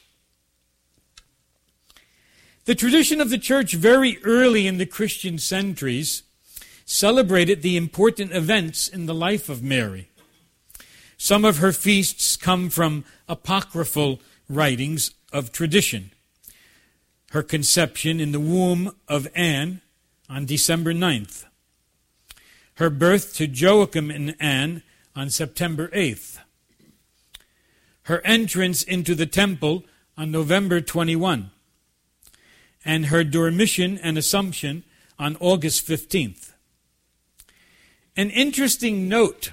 [2.70, 6.22] The tradition of the church very early in the Christian centuries
[6.86, 10.12] celebrated the important events in the life of Mary.
[11.18, 16.12] Some of her feasts come from apocryphal writings of tradition.
[17.32, 19.82] Her conception in the womb of Anne
[20.30, 21.46] on December 9th.
[22.76, 24.84] Her birth to Joachim and Anne
[25.16, 26.38] on September 8th.
[28.04, 31.50] Her entrance into the temple on November 21
[32.90, 34.84] and her dormition and assumption
[35.20, 36.54] on August 15th.
[38.18, 39.52] An interesting note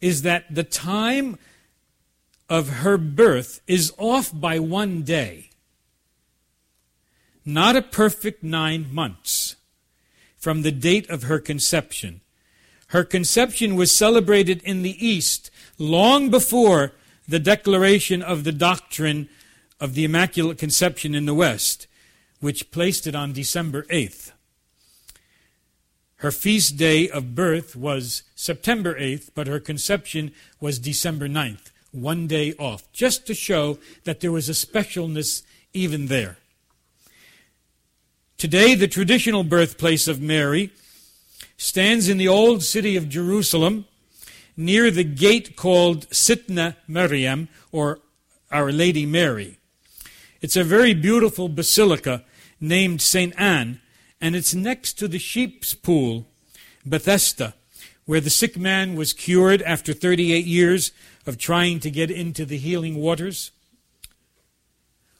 [0.00, 1.38] is that the time
[2.48, 5.50] of her birth is off by one day,
[7.44, 9.54] not a perfect nine months
[10.36, 12.22] from the date of her conception.
[12.88, 16.90] Her conception was celebrated in the East long before
[17.28, 19.28] the declaration of the doctrine
[19.78, 21.86] of the Immaculate Conception in the West
[22.40, 24.32] which placed it on December 8th.
[26.16, 32.26] Her feast day of birth was September 8th, but her conception was December 9th, one
[32.26, 36.38] day off, just to show that there was a specialness even there.
[38.36, 40.70] Today, the traditional birthplace of Mary
[41.56, 43.84] stands in the old city of Jerusalem
[44.56, 48.00] near the gate called Sitna Miriam, or
[48.50, 49.58] Our Lady Mary.
[50.40, 52.24] It's a very beautiful basilica
[52.60, 53.34] named St.
[53.38, 53.80] Anne,
[54.20, 56.26] and it's next to the sheep's pool,
[56.84, 57.54] Bethesda,
[58.04, 60.92] where the sick man was cured after 38 years
[61.26, 63.50] of trying to get into the healing waters.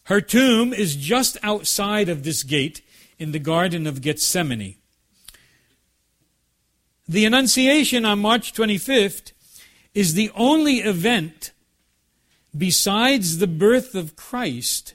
[0.04, 2.80] Her tomb is just outside of this gate
[3.18, 4.76] in the Garden of Gethsemane.
[7.06, 9.32] The Annunciation on March 25th
[9.94, 11.52] is the only event
[12.56, 14.94] besides the birth of Christ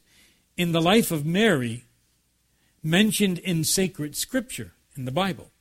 [0.57, 1.85] in the life of Mary
[2.83, 5.51] mentioned in sacred scripture in the Bible.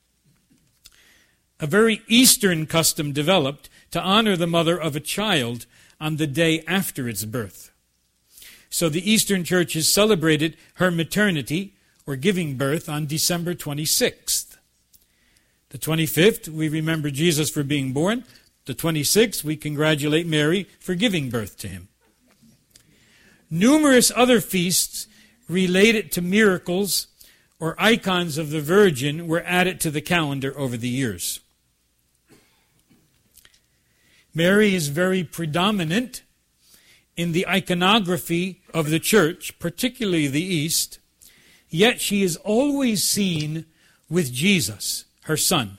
[1.61, 5.67] A very Eastern custom developed to honor the mother of a child
[6.01, 7.71] on the day after its birth.
[8.69, 11.75] So the Eastern Church has celebrated her maternity
[12.07, 14.57] or giving birth on December 26th.
[15.69, 18.25] The 25th, we remember Jesus for being born.
[18.65, 21.89] The 26th, we congratulate Mary for giving birth to him.
[23.51, 25.07] Numerous other feasts
[25.49, 27.09] related to miracles
[27.63, 31.39] or icons of the Virgin were added to the calendar over the years.
[34.35, 36.25] Mary is very predominant
[37.17, 40.99] in the iconography of the church, particularly the East,
[41.71, 43.65] yet she is always seen
[44.11, 45.79] with Jesus, her son,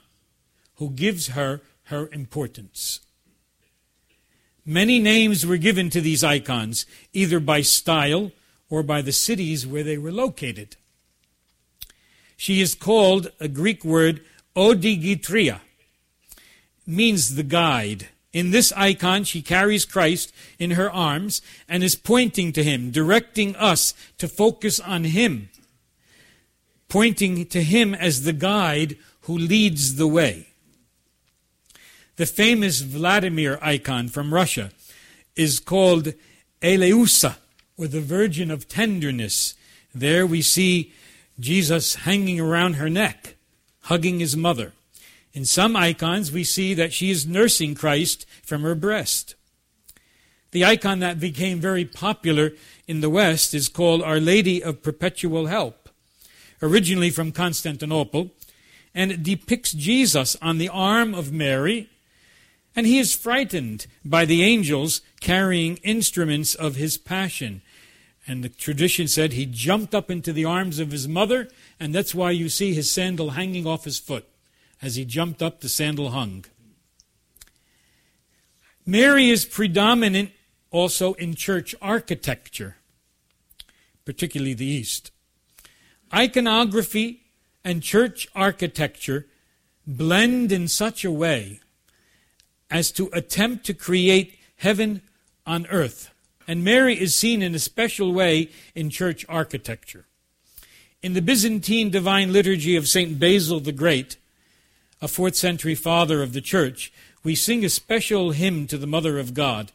[0.75, 3.01] who gives her her importance.
[4.65, 8.31] Many names were given to these icons, either by style
[8.69, 10.77] or by the cities where they were located.
[12.37, 14.21] She is called a Greek word
[14.55, 15.61] odigitria,
[16.85, 18.09] means the guide.
[18.31, 23.55] In this icon, she carries Christ in her arms and is pointing to him, directing
[23.55, 25.49] us to focus on him,
[26.89, 30.47] pointing to him as the guide who leads the way.
[32.15, 34.71] The famous Vladimir icon from Russia
[35.35, 36.13] is called
[36.61, 37.37] Eleusa,
[37.77, 39.55] or the Virgin of Tenderness.
[39.95, 40.93] There we see
[41.39, 43.35] Jesus hanging around her neck,
[43.81, 44.73] hugging his mother.
[45.33, 49.35] In some icons, we see that she is nursing Christ from her breast.
[50.51, 52.51] The icon that became very popular
[52.87, 55.89] in the West is called Our Lady of Perpetual Help,
[56.61, 58.29] originally from Constantinople,
[58.93, 61.89] and it depicts Jesus on the arm of Mary,
[62.75, 67.63] and he is frightened by the angels carrying instruments of his passion.
[68.25, 71.49] And the tradition said he jumped up into the arms of his mother,
[71.79, 74.25] and that's why you see his sandal hanging off his foot.
[74.81, 76.45] As he jumped up, the sandal hung.
[78.85, 80.31] Mary is predominant
[80.71, 82.77] also in church architecture,
[84.05, 85.11] particularly the East.
[86.13, 87.21] Iconography
[87.63, 89.27] and church architecture
[89.87, 91.59] blend in such a way
[92.69, 95.01] as to attempt to create heaven
[95.45, 96.12] on earth.
[96.47, 100.05] And Mary is seen in a special way in church architecture.
[101.01, 103.19] In the Byzantine Divine Liturgy of St.
[103.19, 104.17] Basil the Great,
[105.01, 106.91] a fourth century father of the church,
[107.23, 109.71] we sing a special hymn to the Mother of God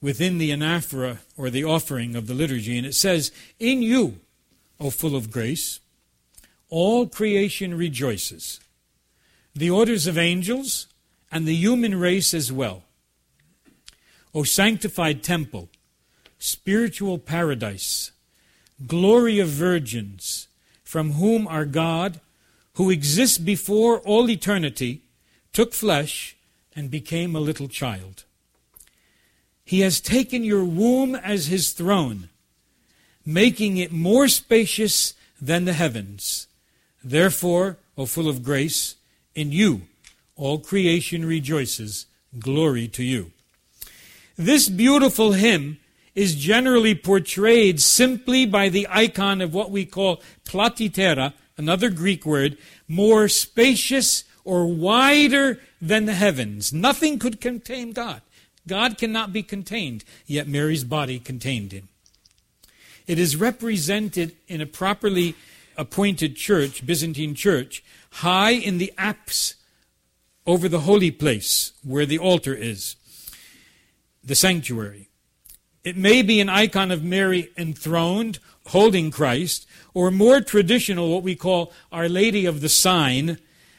[0.00, 4.20] within the anaphora or the offering of the liturgy, and it says, In you,
[4.78, 5.80] O full of grace,
[6.68, 8.60] all creation rejoices,
[9.54, 10.86] the orders of angels
[11.32, 12.82] and the human race as well.
[14.34, 15.68] O sanctified temple,
[16.44, 18.12] spiritual paradise,
[18.86, 20.46] glory of virgins,
[20.84, 22.20] from whom our God
[22.74, 25.00] who exists before all eternity,
[25.54, 26.36] took flesh
[26.76, 28.24] and became a little child.
[29.64, 32.28] He has taken your womb as his throne,
[33.24, 36.46] making it more spacious than the heavens.
[37.02, 38.96] Therefore, O full of grace,
[39.34, 39.82] in you
[40.36, 42.04] all creation rejoices.
[42.38, 43.30] Glory to you.
[44.36, 45.78] This beautiful hymn
[46.14, 52.56] is generally portrayed simply by the icon of what we call platytera, another Greek word,
[52.86, 56.72] more spacious or wider than the heavens.
[56.72, 58.22] Nothing could contain God.
[58.66, 61.88] God cannot be contained, yet Mary's body contained him.
[63.06, 65.34] It is represented in a properly
[65.76, 69.54] appointed church, Byzantine church, high in the apse
[70.46, 72.96] over the holy place where the altar is,
[74.22, 75.08] the sanctuary.
[75.84, 81.36] It may be an icon of Mary enthroned, holding Christ, or more traditional, what we
[81.36, 83.38] call Our Lady of the Sign,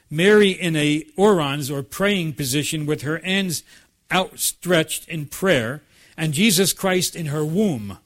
[0.09, 3.63] Mary in a orans or praying position with her hands
[4.11, 5.81] outstretched in prayer,
[6.15, 7.97] and Jesus Christ in her womb.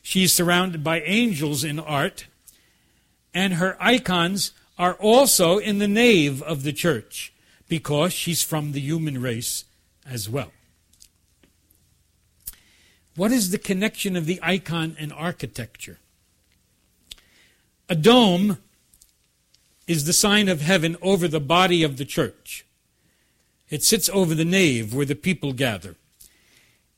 [0.00, 2.26] She's surrounded by angels in art,
[3.34, 7.34] and her icons are also in the nave of the church
[7.68, 9.66] because she's from the human race
[10.06, 10.52] as well.
[13.18, 15.98] What is the connection of the icon and architecture?
[17.88, 18.58] A dome
[19.88, 22.64] is the sign of heaven over the body of the church.
[23.70, 25.96] It sits over the nave where the people gather.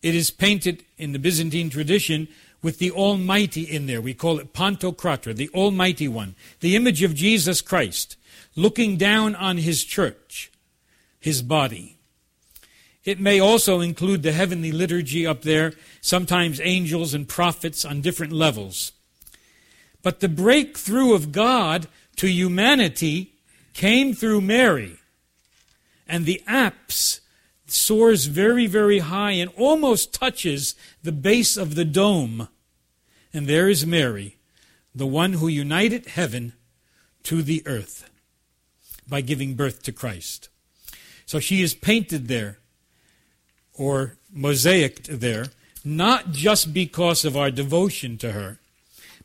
[0.03, 2.29] It is painted in the Byzantine tradition
[2.61, 4.03] with the Almighty in there.
[4.03, 8.19] We call it Pantocrator, the Almighty One, the image of Jesus Christ,
[8.55, 10.53] looking down on his church,
[11.19, 11.97] his body.
[13.11, 18.33] It may also include the heavenly liturgy up there, sometimes angels and prophets on different
[18.33, 18.93] levels.
[20.01, 23.33] But the breakthrough of God to humanity
[23.75, 24.99] came through Mary.
[26.07, 27.21] And the apse
[27.67, 32.47] soars very, very high and almost touches the base of the dome.
[33.35, 34.37] And there is Mary,
[34.95, 36.53] the one who united heaven
[37.25, 38.09] to the earth
[39.09, 40.49] by giving birth to Christ.
[41.27, 42.60] So she is painted there
[43.81, 45.47] or mosaicked there,
[45.83, 48.59] not just because of our devotion to her,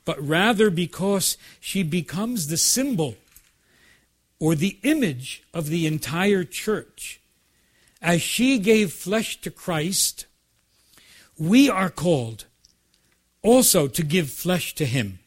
[0.06, 3.16] but rather because she becomes the symbol
[4.40, 7.20] or the image of the entire church.
[8.02, 10.26] As she gave flesh to Christ,
[11.38, 12.46] we are called
[13.42, 15.20] also to give flesh to Him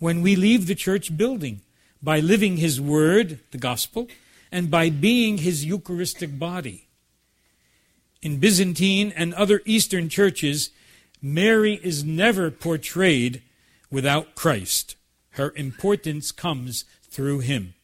[0.00, 1.60] when we leave the church building
[2.02, 4.08] by living His Word, the Gospel,
[4.50, 6.87] and by being His Eucharistic body
[8.22, 10.70] in Byzantine and other Eastern churches,
[11.22, 13.42] Mary is never portrayed
[13.90, 14.96] without Christ.
[15.30, 17.74] Her importance comes through him.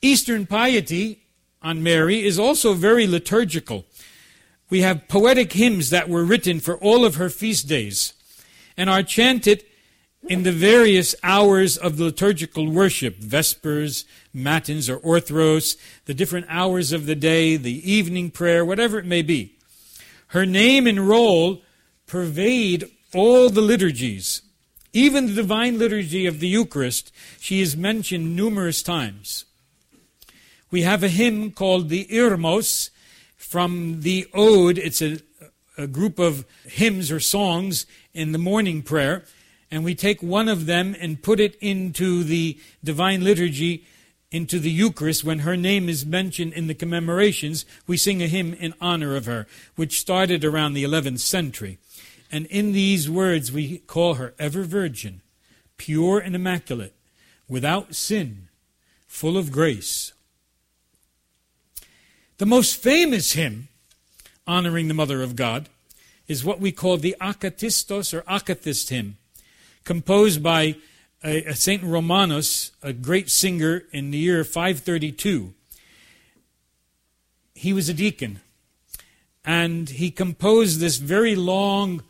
[0.00, 1.24] Eastern piety
[1.62, 3.86] on Mary is also very liturgical.
[4.68, 8.12] We have poetic hymns that were written for all of her feast days
[8.76, 9.64] and are chanted
[10.28, 16.92] in the various hours of the liturgical worship, vespers, matins, or orthros, the different hours
[16.92, 19.54] of the day, the evening prayer, whatever it may be.
[20.28, 21.62] Her name and role
[22.06, 24.42] pervade all the liturgies.
[24.92, 29.44] Even the divine liturgy of the Eucharist, she is mentioned numerous times.
[30.70, 32.90] We have a hymn called the Irmos
[33.36, 34.78] from the Ode.
[34.78, 35.18] It's a,
[35.76, 39.24] a group of hymns or songs in the morning prayer
[39.74, 43.84] and we take one of them and put it into the divine liturgy,
[44.30, 48.54] into the Eucharist, when her name is mentioned in the commemorations, we sing a hymn
[48.54, 51.78] in honor of her, which started around the 11th century.
[52.30, 55.22] And in these words, we call her ever virgin,
[55.76, 56.94] pure and immaculate,
[57.48, 58.46] without sin,
[59.08, 60.12] full of grace.
[62.38, 63.66] The most famous hymn
[64.46, 65.68] honoring the Mother of God
[66.28, 69.16] is what we call the Akatistos or Akathist hymn
[69.84, 70.76] composed by
[71.22, 75.54] uh, Saint Romanus, a great singer in the year 532.
[77.54, 78.40] He was a deacon,
[79.44, 82.02] and he composed this very long,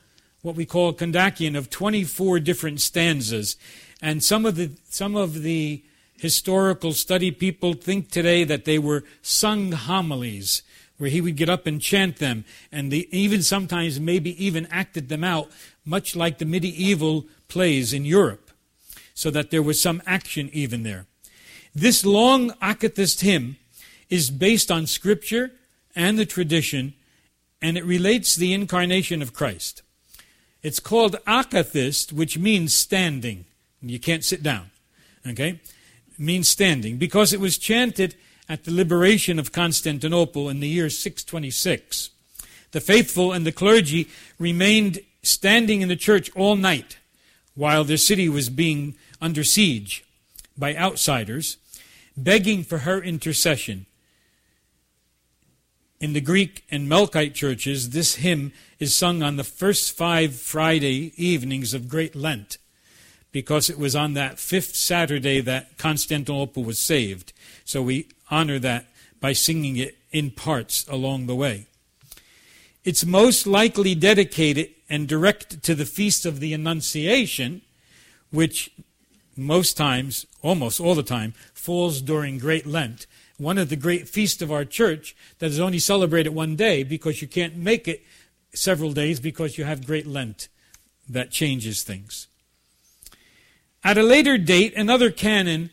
[0.43, 3.57] what we call a kondakion of 24 different stanzas.
[4.01, 5.85] And some of the some of the
[6.16, 10.62] historical study people think today that they were sung homilies
[10.99, 15.09] where he would get up and chant them, and the, even sometimes maybe even acted
[15.09, 15.51] them out,
[15.84, 18.51] much like the medieval plays in Europe,
[19.14, 21.07] so that there was some action even there.
[21.74, 23.57] This long Akathist hymn
[24.09, 25.53] is based on Scripture
[25.97, 26.95] and the tradition,
[27.61, 29.82] and it relates the incarnation of Christ.
[30.62, 33.45] It's called Akathist, which means standing.
[33.82, 34.70] You can't sit down.
[35.26, 35.61] Okay?
[36.12, 38.14] It means standing because it was chanted
[38.49, 42.11] at the liberation of Constantinople in the year 626.
[42.72, 46.99] The faithful and the clergy remained standing in the church all night
[47.55, 50.05] while their city was being under siege
[50.59, 51.57] by outsiders,
[52.16, 53.86] begging for her intercession.
[56.01, 61.12] In the Greek and Melkite churches, this hymn is sung on the first five Friday
[61.16, 62.59] evenings of Great Lent
[63.32, 67.32] because it was on that fifth Saturday that Constantinople was saved.
[67.64, 68.87] So we honor that
[69.20, 71.66] by singing it in parts along the way.
[72.85, 77.62] It's most likely dedicated and directed to the Feast of the Annunciation,
[78.31, 78.70] which
[79.37, 83.07] most times, almost all the time, falls during Great Lent,
[83.39, 87.20] one of the great feasts of our church that is only celebrated one day because
[87.20, 88.03] you can't make it
[88.53, 90.49] several days because you have Great Lent
[91.09, 92.29] that changes things.
[93.83, 95.70] At a later date, another canon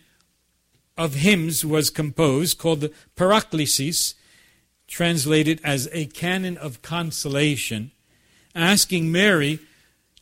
[1.01, 4.13] of hymns was composed called the Paraklesis,
[4.87, 7.89] translated as a canon of consolation,
[8.53, 9.59] asking Mary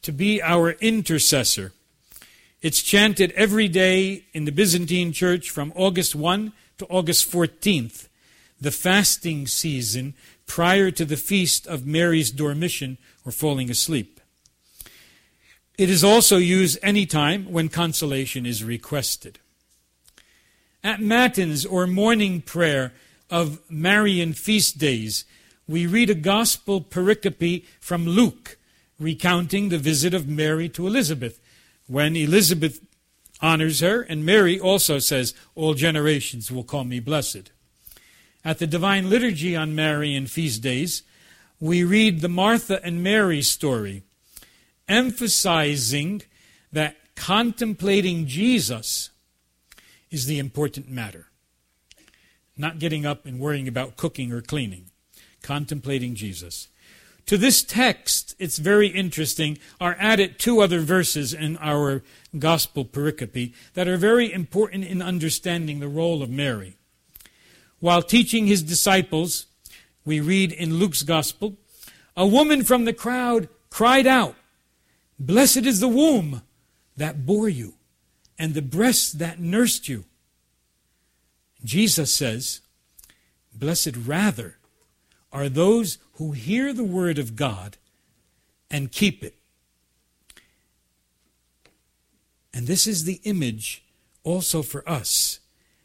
[0.02, 1.74] to be our intercessor.
[2.62, 8.08] It's chanted every day in the Byzantine church from August 1 to August 14th,
[8.62, 10.14] the fasting season
[10.46, 14.22] prior to the feast of Mary's dormition or falling asleep.
[15.78, 19.40] It is also used any time when consolation is requested.
[20.84, 22.94] At Matins or morning prayer
[23.30, 25.26] of Marian feast days,
[25.68, 28.58] we read a gospel pericope from Luke
[28.98, 31.42] recounting the visit of Mary to Elizabeth
[31.88, 32.80] when Elizabeth
[33.42, 37.52] honors her, and Mary also says, All generations will call me blessed.
[38.46, 41.04] At the Divine Liturgy on Marian feast days,
[41.60, 44.04] we read the Martha and Mary story,
[44.88, 46.22] emphasizing
[46.72, 49.10] that contemplating Jesus
[50.12, 51.28] is the important matter.
[52.58, 54.86] Not getting up and worrying about cooking or cleaning.
[55.42, 56.68] Contemplating Jesus.
[57.30, 62.02] To this text, it's very interesting, are added two other verses in our
[62.38, 66.76] gospel pericope that are very important in understanding the role of Mary.
[67.80, 69.46] While teaching his disciples,
[70.04, 71.56] we read in Luke's gospel,
[72.18, 74.36] a woman from the crowd cried out,
[75.20, 76.42] Blessed is the womb
[76.98, 77.76] that bore you,
[78.40, 80.06] and the breasts that nursed you.
[81.64, 82.62] Jesus says,
[83.54, 84.56] Blessed rather
[85.34, 87.76] are those who hear the word of God
[88.72, 89.36] and keep it.
[92.54, 93.84] And this is the image
[94.24, 95.40] also for us.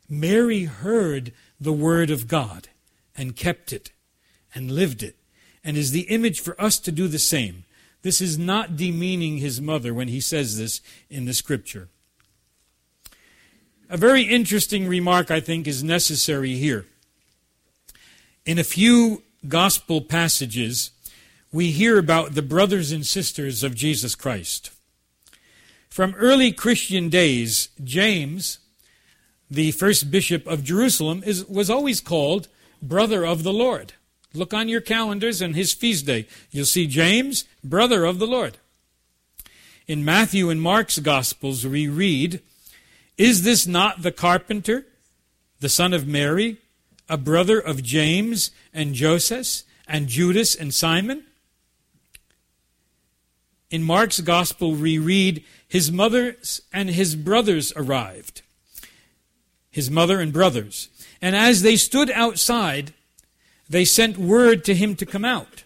[0.08, 2.68] Mary heard the word of God
[3.16, 3.90] and kept it
[4.54, 5.16] and lived it,
[5.64, 7.64] and is the image for us to do the same.
[8.02, 10.80] This is not demeaning his mother when he says this
[11.10, 11.88] in the scripture.
[13.90, 16.86] A very interesting remark, I think, is necessary here.
[18.46, 20.90] In a few gospel passages,
[21.52, 24.70] we hear about the brothers and sisters of Jesus Christ.
[25.90, 28.58] From early Christian days, James,
[29.50, 32.48] the first bishop of Jerusalem, is, was always called
[32.82, 33.92] brother of the Lord.
[34.32, 36.26] Look on your calendars and his feast day.
[36.50, 38.56] You'll see James, brother of the Lord.
[39.86, 42.40] In Matthew and Mark's Gospels, we read,
[43.16, 44.86] Is this not the carpenter,
[45.60, 46.58] the son of Mary,
[47.08, 51.24] a brother of James and Joseph and Judas and Simon?
[53.70, 56.36] In Mark's gospel, we read, His mother
[56.72, 58.42] and his brothers arrived.
[59.70, 60.88] His mother and brothers.
[61.20, 62.92] And as they stood outside,
[63.68, 65.64] they sent word to him to come out.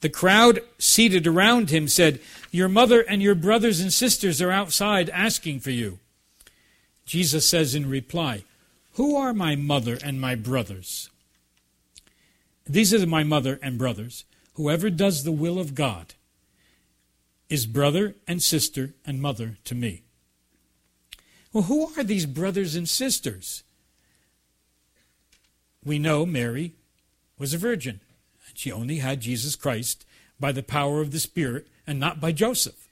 [0.00, 2.20] The crowd seated around him said,
[2.50, 5.98] Your mother and your brothers and sisters are outside asking for you.
[7.10, 8.44] Jesus says in reply,
[8.92, 11.10] who are my mother and my brothers?
[12.64, 14.24] These are my mother and brothers.
[14.54, 16.14] Whoever does the will of God
[17.48, 20.04] is brother and sister and mother to me.
[21.52, 23.64] Well, who are these brothers and sisters?
[25.84, 26.74] We know Mary
[27.40, 28.02] was a virgin.
[28.54, 30.06] She only had Jesus Christ
[30.38, 32.86] by the power of the Spirit and not by Joseph.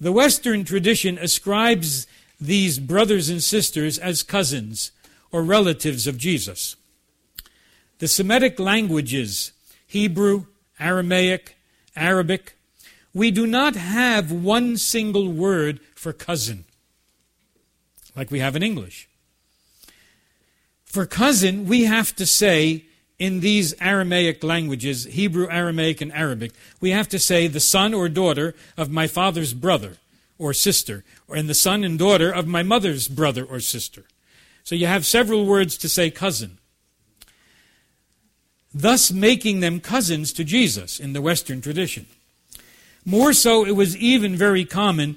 [0.00, 2.08] The Western tradition ascribes
[2.40, 4.92] these brothers and sisters as cousins
[5.30, 6.76] or relatives of Jesus.
[7.98, 9.52] The Semitic languages,
[9.86, 10.46] Hebrew,
[10.78, 11.56] Aramaic,
[11.96, 12.54] Arabic,
[13.12, 16.64] we do not have one single word for cousin
[18.14, 19.08] like we have in English.
[20.84, 22.84] For cousin, we have to say
[23.18, 28.08] in these Aramaic languages, Hebrew, Aramaic, and Arabic, we have to say the son or
[28.08, 29.98] daughter of my father's brother
[30.38, 34.04] or sister, and the son and daughter of my mother's brother or sister.
[34.64, 36.58] So you have several words to say cousin.
[38.72, 42.06] Thus making them cousins to Jesus in the Western tradition.
[43.04, 45.16] More so, it was even very common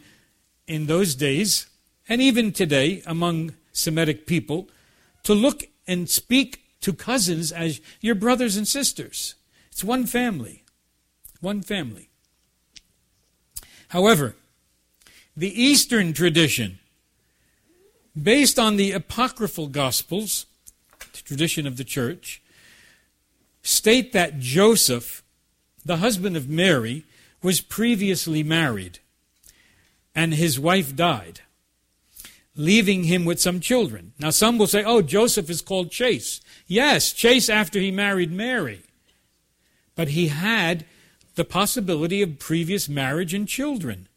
[0.68, 1.68] in those days,
[2.08, 4.70] and even today among Semitic people,
[5.24, 9.36] to look and speak to cousins as your brothers and sisters.
[9.72, 10.64] It's one family.
[11.42, 12.10] One family.
[13.90, 14.36] However,
[15.36, 16.80] the Eastern tradition,
[18.22, 20.46] based on the apocryphal Gospels,
[21.14, 22.42] the tradition of the church,
[23.64, 25.24] state that Joseph,
[25.86, 27.06] the husband of Mary,
[27.42, 29.00] was previously married
[30.14, 31.42] and his wife died,
[32.56, 34.12] leaving him with some children.
[34.20, 36.42] Now, some will say, oh, Joseph is called Chase.
[36.68, 38.82] Yes, Chase after he married Mary.
[39.96, 40.86] But he had
[41.36, 44.10] the possibility of previous marriage and children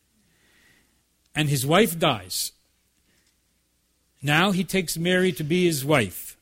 [1.35, 2.53] and his wife dies.
[4.23, 6.37] Now he takes Mary to be his wife.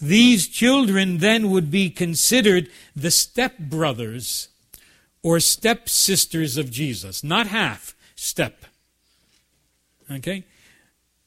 [0.00, 4.48] These children then would be considered the stepbrothers
[5.22, 8.64] or stepsisters of Jesus, not half, step.
[10.10, 10.44] Okay?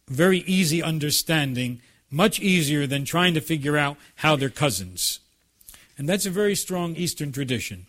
[0.07, 5.19] Very easy understanding, much easier than trying to figure out how they're cousins.
[5.97, 7.87] And that's a very strong Eastern tradition.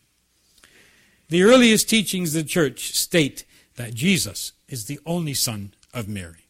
[1.29, 3.45] The earliest teachings of the church state
[3.77, 6.47] that Jesus is the only son of Mary.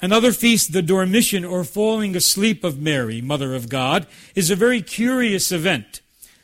[0.00, 4.82] Another feast, the Dormition or falling asleep of Mary, Mother of God, is a very
[4.82, 6.00] curious event,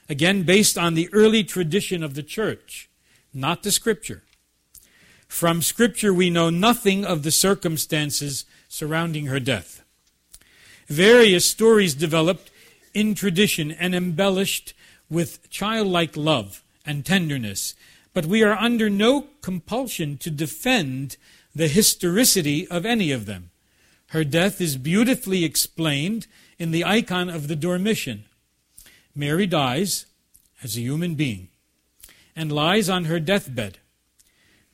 [0.09, 2.89] again based on the early tradition of the church,
[3.33, 4.23] not the scripture.
[5.29, 9.85] From scripture we know nothing of the circumstances surrounding her death.
[10.87, 12.51] Various stories developed
[12.93, 14.75] in tradition and embellished
[15.11, 17.75] with childlike love and tenderness,
[18.15, 21.17] but we are under no compulsion to defend
[21.55, 23.51] the historicity of any of them.
[24.09, 26.27] Her death is beautifully explained
[26.59, 28.25] in the icon of the Dormition.
[29.15, 30.07] Mary dies
[30.63, 31.49] as a human being
[32.37, 33.79] and lies on her deathbed.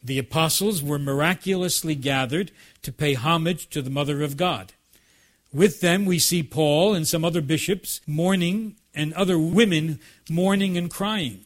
[0.03, 4.73] The apostles were miraculously gathered to pay homage to the Mother of God.
[5.53, 10.91] With them, we see Paul and some other bishops mourning and other women mourning and
[10.91, 11.45] crying.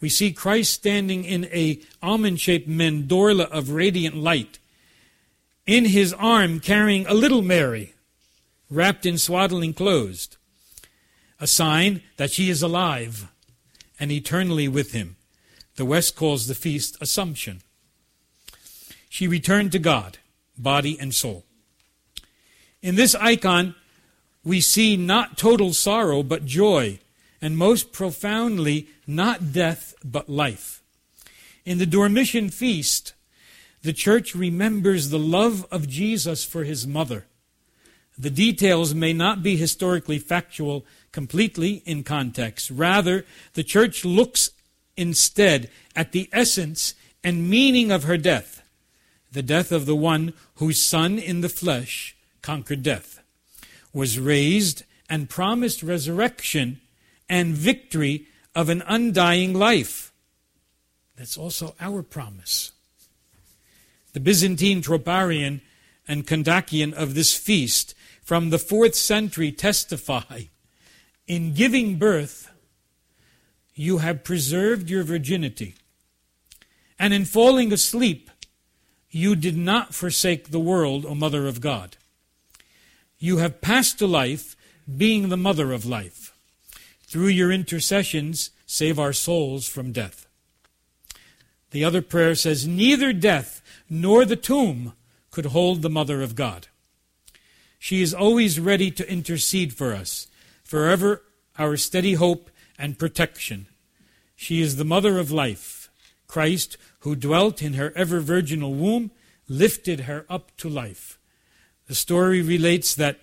[0.00, 4.58] We see Christ standing in a almond-shaped mandorla of radiant light,
[5.66, 7.94] in his arm carrying a little Mary,
[8.70, 10.28] wrapped in swaddling clothes,
[11.40, 13.28] a sign that she is alive
[13.98, 15.16] and eternally with him.
[15.76, 17.62] The West calls the feast Assumption.
[19.08, 20.18] She returned to God,
[20.56, 21.44] body and soul.
[22.82, 23.74] In this icon,
[24.44, 27.00] we see not total sorrow, but joy,
[27.40, 30.82] and most profoundly, not death, but life.
[31.64, 33.14] In the Dormition feast,
[33.82, 37.26] the church remembers the love of Jesus for his mother.
[38.18, 42.70] The details may not be historically factual completely in context.
[42.70, 43.24] Rather,
[43.54, 44.50] the church looks
[44.96, 48.62] instead at the essence and meaning of her death,
[49.32, 53.20] the death of the one whose Son in the flesh conquered death,
[53.92, 56.80] was raised and promised resurrection
[57.28, 60.12] and victory of an undying life.
[61.16, 62.72] That's also our promise.
[64.12, 65.60] The Byzantine troparion
[66.08, 70.44] and kondakion of this feast from the fourth century testify
[71.26, 72.50] in giving birth,
[73.74, 75.74] you have preserved your virginity.
[76.98, 78.30] And in falling asleep,
[79.10, 81.96] you did not forsake the world, O Mother of God.
[83.18, 84.56] You have passed to life,
[84.96, 86.25] being the Mother of life.
[87.16, 90.26] Through your intercessions, save our souls from death.
[91.70, 94.92] The other prayer says, Neither death nor the tomb
[95.30, 96.66] could hold the Mother of God.
[97.78, 100.26] She is always ready to intercede for us,
[100.62, 101.22] forever
[101.58, 103.66] our steady hope and protection.
[104.34, 105.88] She is the mother of life.
[106.26, 109.10] Christ, who dwelt in her ever virginal womb,
[109.48, 111.18] lifted her up to life.
[111.86, 113.20] The story relates that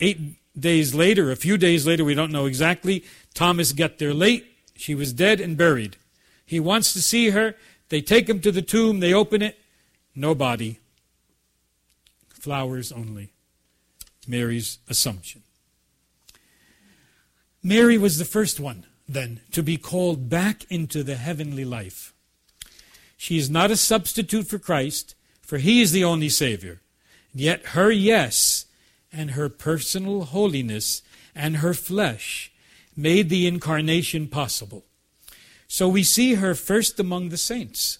[0.00, 4.46] eight days later, a few days later, we don't know exactly, Thomas got there late.
[4.76, 5.96] She was dead and buried.
[6.46, 7.54] He wants to see her.
[7.90, 9.00] They take him to the tomb.
[9.00, 9.58] They open it.
[10.14, 10.80] No body.
[12.28, 13.32] Flowers only.
[14.26, 15.42] Mary's Assumption.
[17.62, 22.14] Mary was the first one, then, to be called back into the heavenly life.
[23.16, 26.80] She is not a substitute for Christ, for he is the only Savior.
[27.34, 28.64] Yet her yes
[29.12, 31.02] and her personal holiness
[31.34, 32.52] and her flesh
[32.96, 34.84] made the incarnation possible.
[35.68, 37.98] So we see her first among the saints.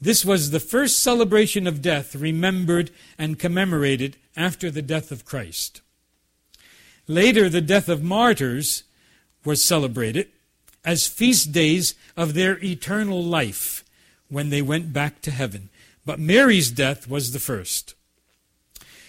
[0.00, 5.80] This was the first celebration of death remembered and commemorated after the death of Christ.
[7.08, 8.82] Later, the death of martyrs
[9.44, 10.28] was celebrated
[10.84, 13.84] as feast days of their eternal life
[14.28, 15.68] when they went back to heaven.
[16.04, 17.95] But Mary's death was the first.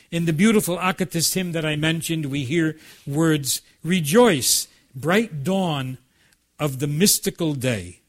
[0.10, 5.98] In the beautiful Akathist hymn that I mentioned, we hear words, Rejoice, bright dawn
[6.60, 8.00] of the mystical day.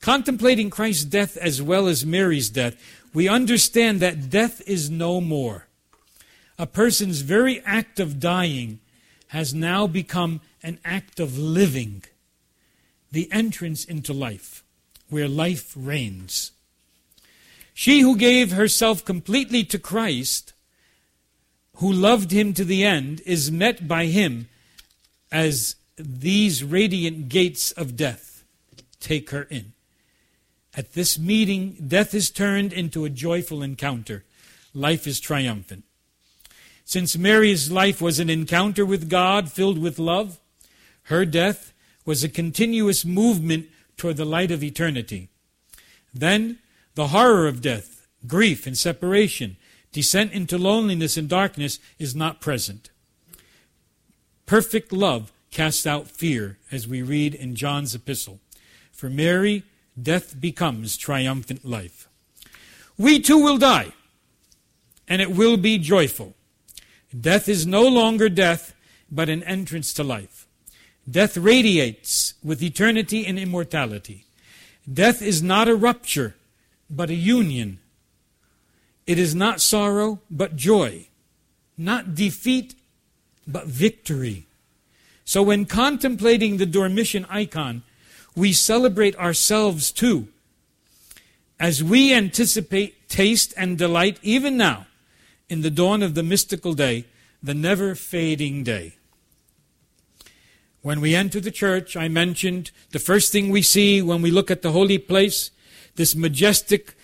[0.00, 2.76] Contemplating Christ's death as well as Mary's death,
[3.12, 5.66] we understand that death is no more.
[6.58, 8.80] A person's very act of dying
[9.28, 12.02] has now become an act of living,
[13.12, 14.64] the entrance into life,
[15.10, 16.52] where life reigns.
[17.74, 20.52] She who gave herself completely to Christ,
[21.80, 24.48] who loved him to the end, is met by him
[25.32, 28.44] as these radiant gates of death
[29.00, 29.72] take her in.
[30.76, 34.24] At this meeting, death is turned into a joyful encounter.
[34.74, 35.84] Life is triumphant.
[36.84, 40.38] Since Mary's life was an encounter with God filled with love,
[41.04, 41.72] her death
[42.04, 45.28] was a continuous movement toward the light of eternity.
[46.12, 46.58] Then,
[46.94, 49.56] the horror of death, grief and separation,
[49.92, 52.90] descent into loneliness and darkness is not present.
[54.46, 58.40] Perfect love casts out fear, as we read in John's epistle.
[58.92, 59.64] For Mary,
[60.00, 62.08] death becomes triumphant life.
[62.96, 63.92] We too will die
[65.10, 66.34] and it will be joyful.
[67.18, 68.72] Death is no longer death,
[69.10, 70.46] but an entrance to life.
[71.10, 74.24] Death radiates with eternity and immortality.
[74.90, 76.36] Death is not a rupture,
[76.88, 77.79] but a union.
[79.10, 81.08] It is not sorrow, but joy.
[81.76, 82.76] Not defeat,
[83.44, 84.46] but victory.
[85.24, 87.82] So when contemplating the Dormition icon,
[88.36, 90.28] we celebrate ourselves too,
[91.58, 94.86] as we anticipate taste and delight even now
[95.48, 97.04] in the dawn of the mystical day,
[97.42, 98.94] the never fading day.
[100.82, 104.52] When we enter the church, I mentioned the first thing we see when we look
[104.52, 105.50] at the holy place,
[105.96, 106.94] this majestic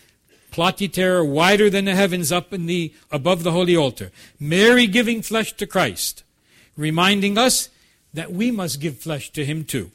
[0.50, 4.10] platyter wider than the heavens up in the above the holy altar.
[4.38, 6.22] Mary giving flesh to Christ,
[6.76, 7.68] reminding us
[8.14, 9.90] that we must give flesh to him too.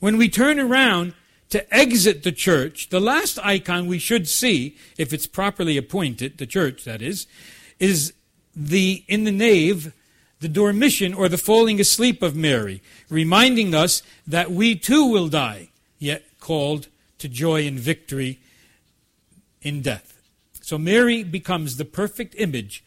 [0.00, 1.14] When we turn around
[1.50, 6.46] to exit the church, the last icon we should see, if it's properly appointed, the
[6.46, 7.26] church that is,
[7.78, 8.12] is
[8.54, 9.92] the in the nave
[10.40, 15.68] the dormition or the falling asleep of Mary, reminding us that we too will die,
[15.98, 18.38] yet called to joy and victory
[19.66, 20.22] in death.
[20.60, 22.84] So Mary becomes the perfect image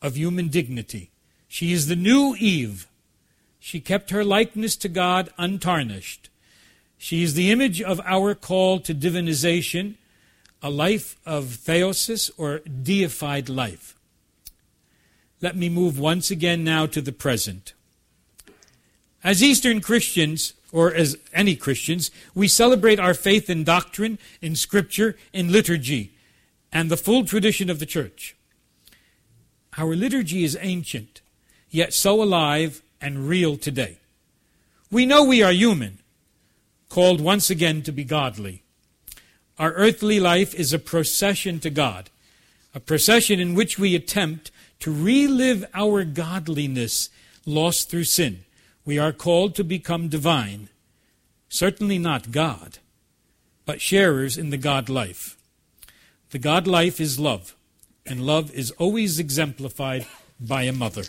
[0.00, 1.10] of human dignity.
[1.46, 2.88] She is the new Eve.
[3.60, 6.30] She kept her likeness to God untarnished.
[6.96, 9.96] She is the image of our call to divinization,
[10.62, 13.94] a life of theosis or deified life.
[15.42, 17.74] Let me move once again now to the present.
[19.22, 25.16] As Eastern Christians, or as any Christians, we celebrate our faith in doctrine, in scripture,
[25.32, 26.12] in liturgy,
[26.72, 28.34] and the full tradition of the church.
[29.76, 31.20] Our liturgy is ancient,
[31.70, 33.98] yet so alive and real today.
[34.90, 35.98] We know we are human,
[36.88, 38.62] called once again to be godly.
[39.58, 42.10] Our earthly life is a procession to God,
[42.74, 44.50] a procession in which we attempt
[44.80, 47.08] to relive our godliness
[47.46, 48.44] lost through sin.
[48.84, 50.68] We are called to become divine,
[51.48, 52.78] certainly not God,
[53.64, 55.36] but sharers in the God life.
[56.32, 57.54] The God life is love,
[58.06, 60.06] and love is always exemplified
[60.40, 61.04] by a mother.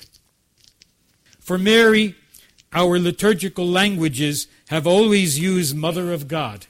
[1.39, 2.15] For Mary,
[2.73, 6.65] our liturgical languages have always used Mother of God.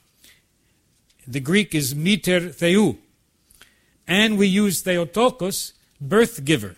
[1.27, 2.99] The Greek is Mater Theou,
[4.07, 6.75] and we use Theotokos, birth giver.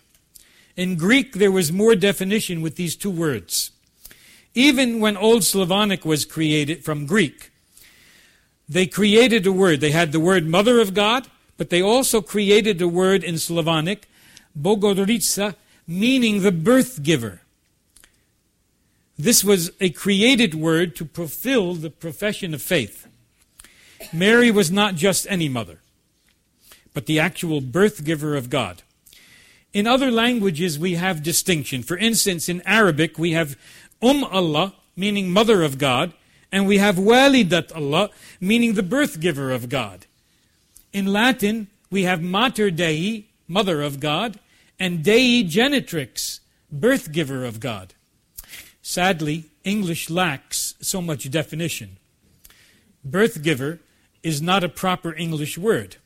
[0.78, 3.72] In Greek, there was more definition with these two words.
[4.54, 7.52] Even when Old Slavonic was created from Greek,
[8.70, 9.82] they created a word.
[9.82, 14.08] They had the word Mother of God, but they also created a word in Slavonic,
[14.60, 15.56] Bogorodica,
[15.88, 17.42] meaning the birth giver.
[19.18, 23.08] This was a created word to fulfill the profession of faith.
[24.12, 25.80] Mary was not just any mother,
[26.94, 28.84] but the actual birth giver of God.
[29.74, 31.84] In other languages, we have distinction.
[31.84, 33.58] For instance, in Arabic, we have
[34.02, 36.14] Um Allah, meaning mother of God,
[36.52, 40.06] and we have Walidat Allah, meaning the birth giver of God.
[40.96, 44.40] In Latin, we have Mater Dei, mother of God,
[44.80, 46.40] and Dei Genitrix,
[46.72, 47.94] birth giver of God.
[48.82, 51.98] Sadly, English lacks so much definition.
[53.04, 53.82] Birth giver
[54.24, 55.98] is not a proper English word,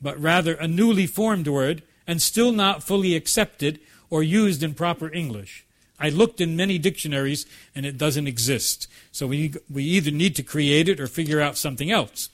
[0.00, 5.12] but rather a newly formed word and still not fully accepted or used in proper
[5.12, 5.66] English.
[5.98, 7.44] I looked in many dictionaries
[7.74, 8.88] and it doesn't exist.
[9.12, 12.30] So we, we either need to create it or figure out something else.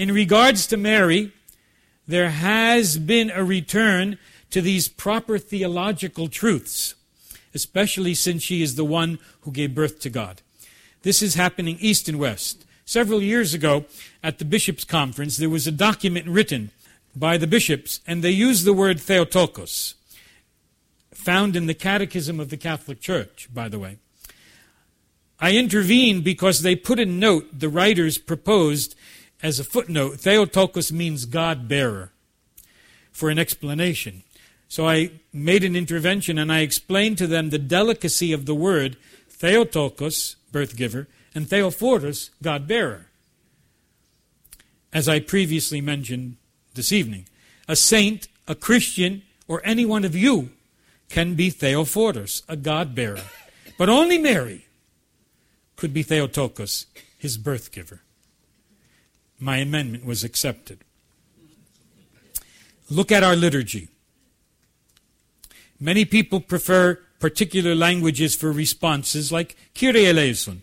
[0.00, 1.30] In regards to Mary,
[2.08, 4.16] there has been a return
[4.48, 6.94] to these proper theological truths,
[7.52, 10.40] especially since she is the one who gave birth to God.
[11.02, 12.64] This is happening east and west.
[12.86, 13.84] Several years ago
[14.22, 16.70] at the bishops' conference, there was a document written
[17.14, 19.96] by the bishops, and they used the word Theotokos,
[21.12, 23.98] found in the Catechism of the Catholic Church, by the way.
[25.38, 28.94] I intervened because they put a note the writers proposed
[29.42, 30.20] as a footnote.
[30.20, 32.12] Theotokos means God bearer,
[33.12, 34.22] for an explanation.
[34.68, 38.96] So I made an intervention and I explained to them the delicacy of the word
[39.28, 43.06] Theotokos, birth giver, and Theophoros, God bearer.
[44.92, 46.36] As I previously mentioned
[46.74, 47.26] this evening.
[47.68, 50.50] A saint, a Christian, or any one of you
[51.08, 53.22] can be Theophoros, a God bearer.
[53.78, 54.66] But only Mary
[55.76, 56.86] could be Theotokos,
[57.16, 58.02] his birth giver.
[59.40, 60.80] My amendment was accepted.
[62.90, 63.88] Look at our liturgy.
[65.80, 70.62] Many people prefer particular languages for responses like Kyrie eleison,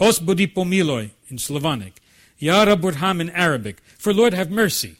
[0.00, 2.00] Hospodi pomiluj in Slavonic,
[2.38, 4.96] Yara burham in Arabic, for Lord have mercy.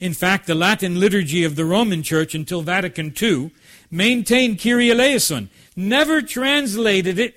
[0.00, 3.52] In fact, the Latin liturgy of the Roman Church until Vatican II
[3.90, 7.36] maintained Kyrie eleison, never translated it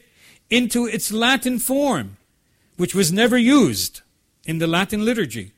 [0.49, 2.17] into its Latin form,
[2.77, 4.01] which was never used
[4.45, 5.53] in the Latin liturgy.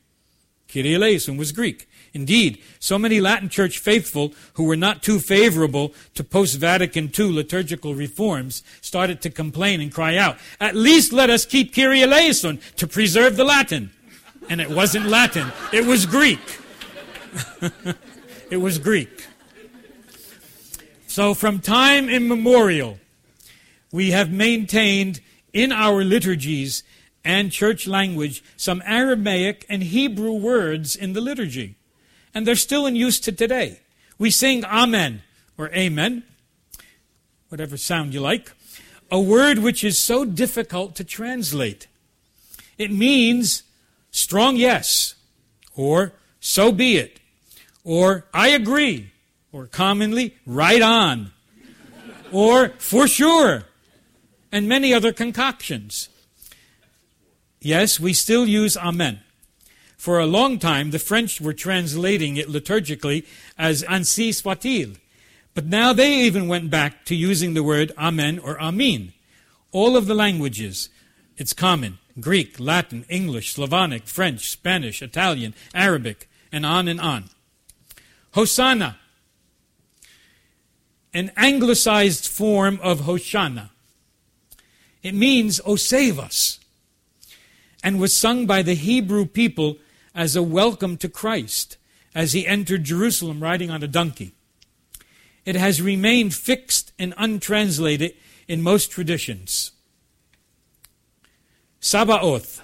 [0.67, 1.87] Kyrie eleison was Greek.
[2.13, 7.31] Indeed, so many Latin Church faithful who were not too favorable to post Vatican II
[7.31, 12.59] liturgical reforms started to complain and cry out, At least let us keep Kyrie eleison
[12.77, 13.91] to preserve the Latin.
[14.49, 16.39] And it wasn't Latin, it was Greek.
[18.51, 19.27] it was Greek.
[21.07, 22.99] So, from time immemorial,
[23.91, 25.21] we have maintained
[25.53, 26.83] in our liturgies
[27.23, 31.75] and church language some Aramaic and Hebrew words in the liturgy.
[32.33, 33.79] And they're still in use to today.
[34.17, 35.21] We sing Amen
[35.57, 36.23] or Amen,
[37.49, 38.51] whatever sound you like,
[39.11, 41.87] a word which is so difficult to translate.
[42.77, 43.63] It means
[44.11, 45.15] strong yes,
[45.75, 47.19] or so be it,
[47.83, 49.11] or I agree,
[49.51, 51.31] or commonly right on,
[52.31, 53.65] or for sure,
[54.51, 56.09] and many other concoctions.
[57.63, 59.21] Yes, we still use Amen.
[59.95, 63.25] For a long time, the French were translating it liturgically
[63.57, 64.95] as Ainsi soit-il.
[65.53, 69.13] But now they even went back to using the word Amen or Amin.
[69.71, 70.89] All of the languages,
[71.37, 77.29] it's common Greek, Latin, English, Slavonic, French, Spanish, Italian, Arabic, and on and on.
[78.33, 78.97] Hosanna,
[81.13, 83.69] an anglicized form of Hoshana.
[85.01, 86.59] It means, O save us,
[87.83, 89.77] and was sung by the Hebrew people
[90.15, 91.77] as a welcome to Christ
[92.15, 94.33] as he entered Jerusalem riding on a donkey.
[95.45, 98.13] It has remained fixed and untranslated
[98.47, 99.71] in most traditions.
[101.81, 102.61] Sabaoth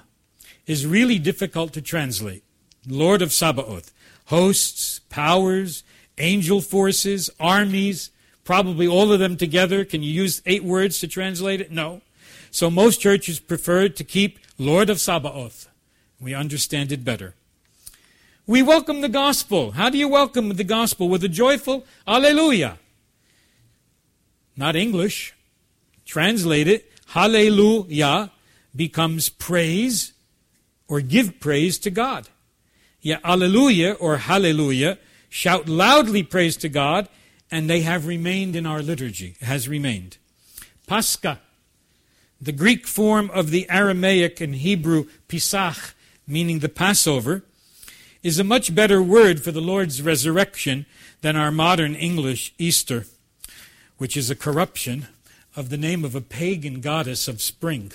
[0.66, 2.44] is really difficult to translate.
[2.88, 3.92] Lord of Sabaoth
[4.28, 5.84] hosts, powers,
[6.18, 8.12] angel forces, armies,
[8.44, 9.84] probably all of them together.
[9.84, 11.72] Can you use eight words to translate it?
[11.72, 12.02] No.
[12.52, 15.70] So most churches prefer to keep Lord of Sabaoth.
[16.20, 17.34] We understand it better.
[18.46, 19.72] We welcome the gospel.
[19.72, 21.08] How do you welcome the gospel?
[21.08, 22.78] With a joyful Alleluia.
[24.58, 25.34] Not English.
[26.06, 26.92] Translate it.
[27.08, 28.32] Hallelujah
[28.76, 30.12] becomes praise
[30.90, 32.28] or give praise to God.
[33.02, 34.98] Yeah, Alleluia or Hallelujah
[35.30, 37.08] shout loudly praise to God,
[37.50, 40.18] and they have remained in our liturgy, has remained.
[40.86, 41.40] Pascha,
[42.42, 45.94] the Greek form of the Aramaic and Hebrew Pesach,
[46.28, 47.44] meaning the Passover,
[48.24, 50.86] is a much better word for the Lord's resurrection
[51.22, 53.06] than our modern English Easter,
[53.98, 55.08] which is a corruption
[55.56, 57.92] of the name of a pagan goddess of spring,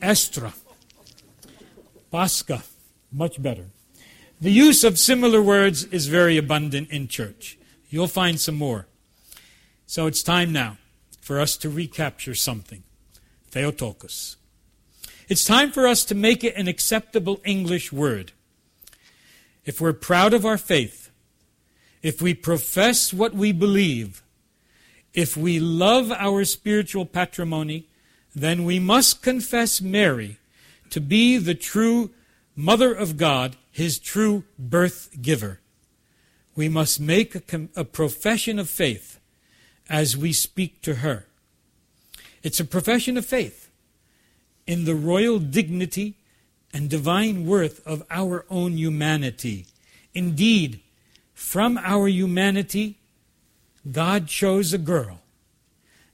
[0.00, 0.54] Estra.
[2.10, 2.62] Pascha,
[3.12, 3.66] much better.
[4.40, 7.58] The use of similar words is very abundant in church.
[7.90, 8.86] You'll find some more.
[9.86, 10.78] So it's time now
[11.20, 12.82] for us to recapture something.
[13.56, 14.36] Theotokos.
[15.30, 18.32] It's time for us to make it an acceptable English word.
[19.64, 21.10] If we're proud of our faith,
[22.02, 24.22] if we profess what we believe,
[25.14, 27.86] if we love our spiritual patrimony,
[28.34, 30.36] then we must confess Mary
[30.90, 32.10] to be the true
[32.54, 35.60] Mother of God, his true birth giver.
[36.54, 39.18] We must make a, a, profession of faith
[39.88, 41.25] as we speak to her.
[42.46, 43.72] It's a profession of faith
[44.68, 46.14] in the royal dignity
[46.72, 49.66] and divine worth of our own humanity.
[50.14, 50.78] Indeed,
[51.34, 53.00] from our humanity,
[53.90, 55.22] God chose a girl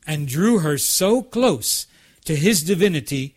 [0.07, 1.87] and drew her so close
[2.25, 3.35] to his divinity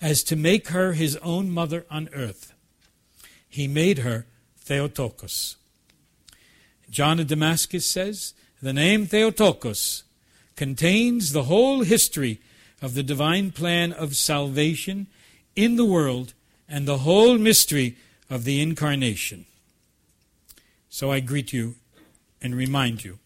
[0.00, 2.54] as to make her his own mother on earth.
[3.46, 4.24] He made her
[4.56, 5.56] Theotokos.
[6.88, 8.32] John of Damascus says
[8.62, 10.04] the name Theotokos
[10.58, 12.40] contains the whole history
[12.82, 15.06] of the divine plan of salvation
[15.54, 16.34] in the world
[16.68, 17.96] and the whole mystery
[18.28, 19.46] of the incarnation.
[20.90, 21.76] So I greet you
[22.42, 23.20] and remind you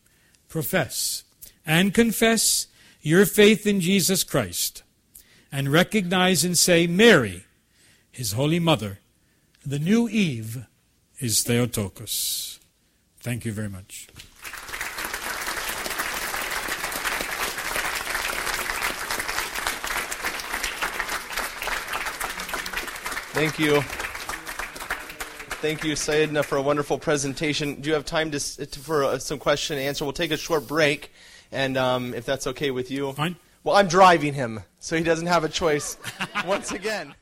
[0.51, 1.25] profess
[1.65, 2.67] and confess
[3.01, 4.83] your faith in Jesus Christ
[5.51, 7.47] and recognize and say, Mary,
[8.11, 8.99] his holy mother,
[9.65, 10.67] the new Eve
[11.19, 12.61] is Theotokos.
[13.21, 14.09] Thank you very much.
[23.43, 23.81] Thank you.
[25.61, 27.81] Thank you, Sayedna, for a wonderful presentation.
[27.81, 30.05] Do you have time to, for uh, some question and answer?
[30.05, 31.11] We'll take a short break,
[31.51, 33.13] and um, if that's okay with you.
[33.15, 33.35] Fine.
[33.65, 35.97] Well, I'm driving him, so he doesn't have a choice.
[36.47, 37.17] Once again.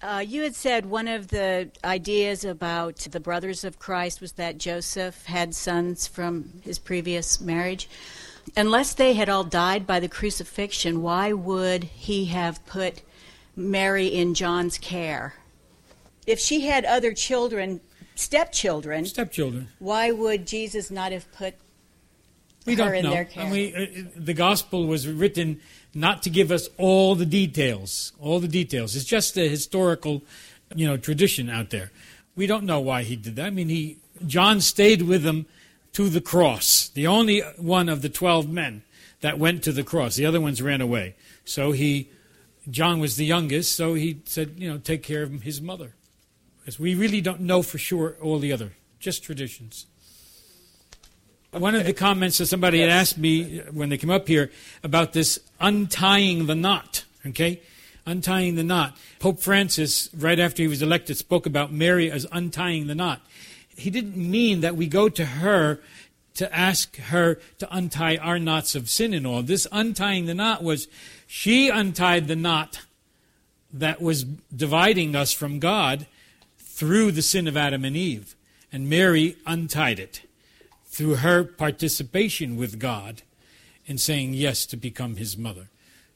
[0.00, 4.58] Uh, you had said one of the ideas about the brothers of Christ was that
[4.58, 7.88] Joseph had sons from his previous marriage.
[8.56, 13.02] Unless they had all died by the crucifixion, why would he have put
[13.56, 15.34] Mary in John's care?
[16.26, 17.80] If she had other children,
[18.14, 19.68] stepchildren, Stepchildren.
[19.78, 21.54] why would Jesus not have put
[22.64, 23.10] We her don't in know.
[23.10, 23.44] their care?
[23.44, 25.60] I mean, uh, the gospel was written
[25.94, 28.12] not to give us all the details.
[28.20, 28.96] All the details.
[28.96, 30.22] It's just a historical,
[30.74, 31.90] you know, tradition out there.
[32.34, 33.46] We don't know why he did that.
[33.46, 35.46] I mean, he John stayed with them
[35.96, 36.90] to the cross.
[36.90, 38.82] The only one of the twelve men
[39.22, 40.16] that went to the cross.
[40.16, 41.14] The other ones ran away.
[41.46, 42.10] So he,
[42.70, 43.74] John was the youngest.
[43.74, 45.94] So he said, you know, take care of his mother,
[46.58, 48.72] because we really don't know for sure all the other.
[49.00, 49.86] Just traditions.
[51.52, 54.50] One of the comments that somebody had asked me uh, when they came up here
[54.84, 57.62] about this untying the knot, okay?
[58.04, 58.98] Untying the knot.
[59.18, 63.22] Pope Francis, right after he was elected, spoke about Mary as untying the knot.
[63.76, 65.80] He didn't mean that we go to her
[66.34, 69.42] to ask her to untie our knots of sin and all.
[69.42, 70.88] This untying the knot was
[71.26, 72.80] she untied the knot
[73.72, 76.06] that was dividing us from God
[76.58, 78.34] through the sin of Adam and Eve.
[78.72, 80.22] And Mary untied it
[80.84, 83.22] through her participation with God
[83.86, 85.68] in saying yes to become his mother.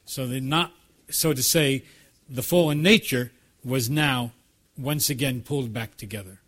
[0.05, 0.73] So that not,
[1.09, 1.85] so to say,
[2.29, 3.33] the fallen nature
[3.65, 4.33] was now
[4.77, 6.40] once again pulled back together.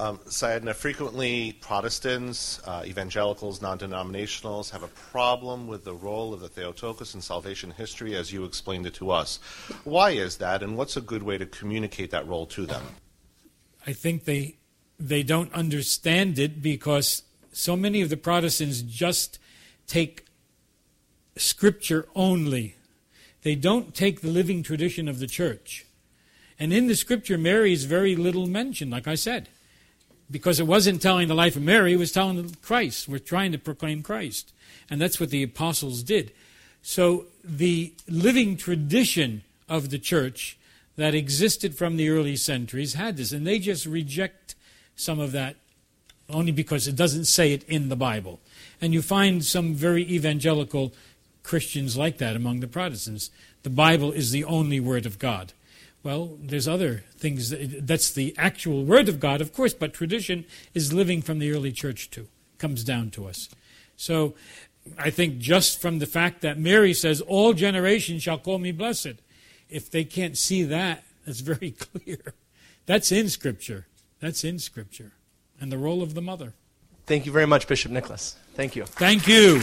[0.00, 0.18] Um,
[0.72, 7.14] frequently Protestants, uh, evangelicals, non denominationals have a problem with the role of the Theotokos
[7.14, 9.40] in salvation history as you explained it to us.
[9.84, 12.82] Why is that, and what's a good way to communicate that role to them?
[13.86, 14.56] I think they
[14.98, 17.22] they don't understand it because
[17.52, 19.38] so many of the Protestants just
[19.86, 20.24] take
[21.36, 22.76] scripture only.
[23.42, 25.84] They don't take the living tradition of the church.
[26.58, 29.48] And in the scripture, Mary is very little mentioned, like I said,
[30.30, 33.08] because it wasn't telling the life of Mary, it was telling Christ.
[33.08, 34.52] We're trying to proclaim Christ.
[34.88, 36.32] And that's what the apostles did.
[36.82, 40.56] So the living tradition of the church
[40.96, 44.54] that existed from the early centuries had this, and they just reject
[44.96, 45.56] some of that
[46.28, 48.38] only because it doesn't say it in the Bible.
[48.80, 50.92] And you find some very evangelical
[51.42, 53.30] Christians like that among the Protestants.
[53.62, 55.52] The Bible is the only Word of God.
[56.02, 57.50] Well, there's other things.
[57.50, 60.44] That, that's the actual Word of God, of course, but tradition
[60.74, 62.28] is living from the early church too.
[62.58, 63.48] Comes down to us.
[63.96, 64.34] So
[64.98, 69.14] I think just from the fact that Mary says, All generations shall call me blessed,
[69.68, 72.34] if they can't see that, that's very clear.
[72.86, 73.86] That's in Scripture.
[74.20, 75.12] That's in Scripture.
[75.60, 76.54] And the role of the mother.
[77.06, 78.36] Thank you very much, Bishop Nicholas.
[78.54, 78.84] Thank you.
[78.86, 79.62] Thank you.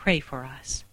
[0.00, 0.84] pray for us.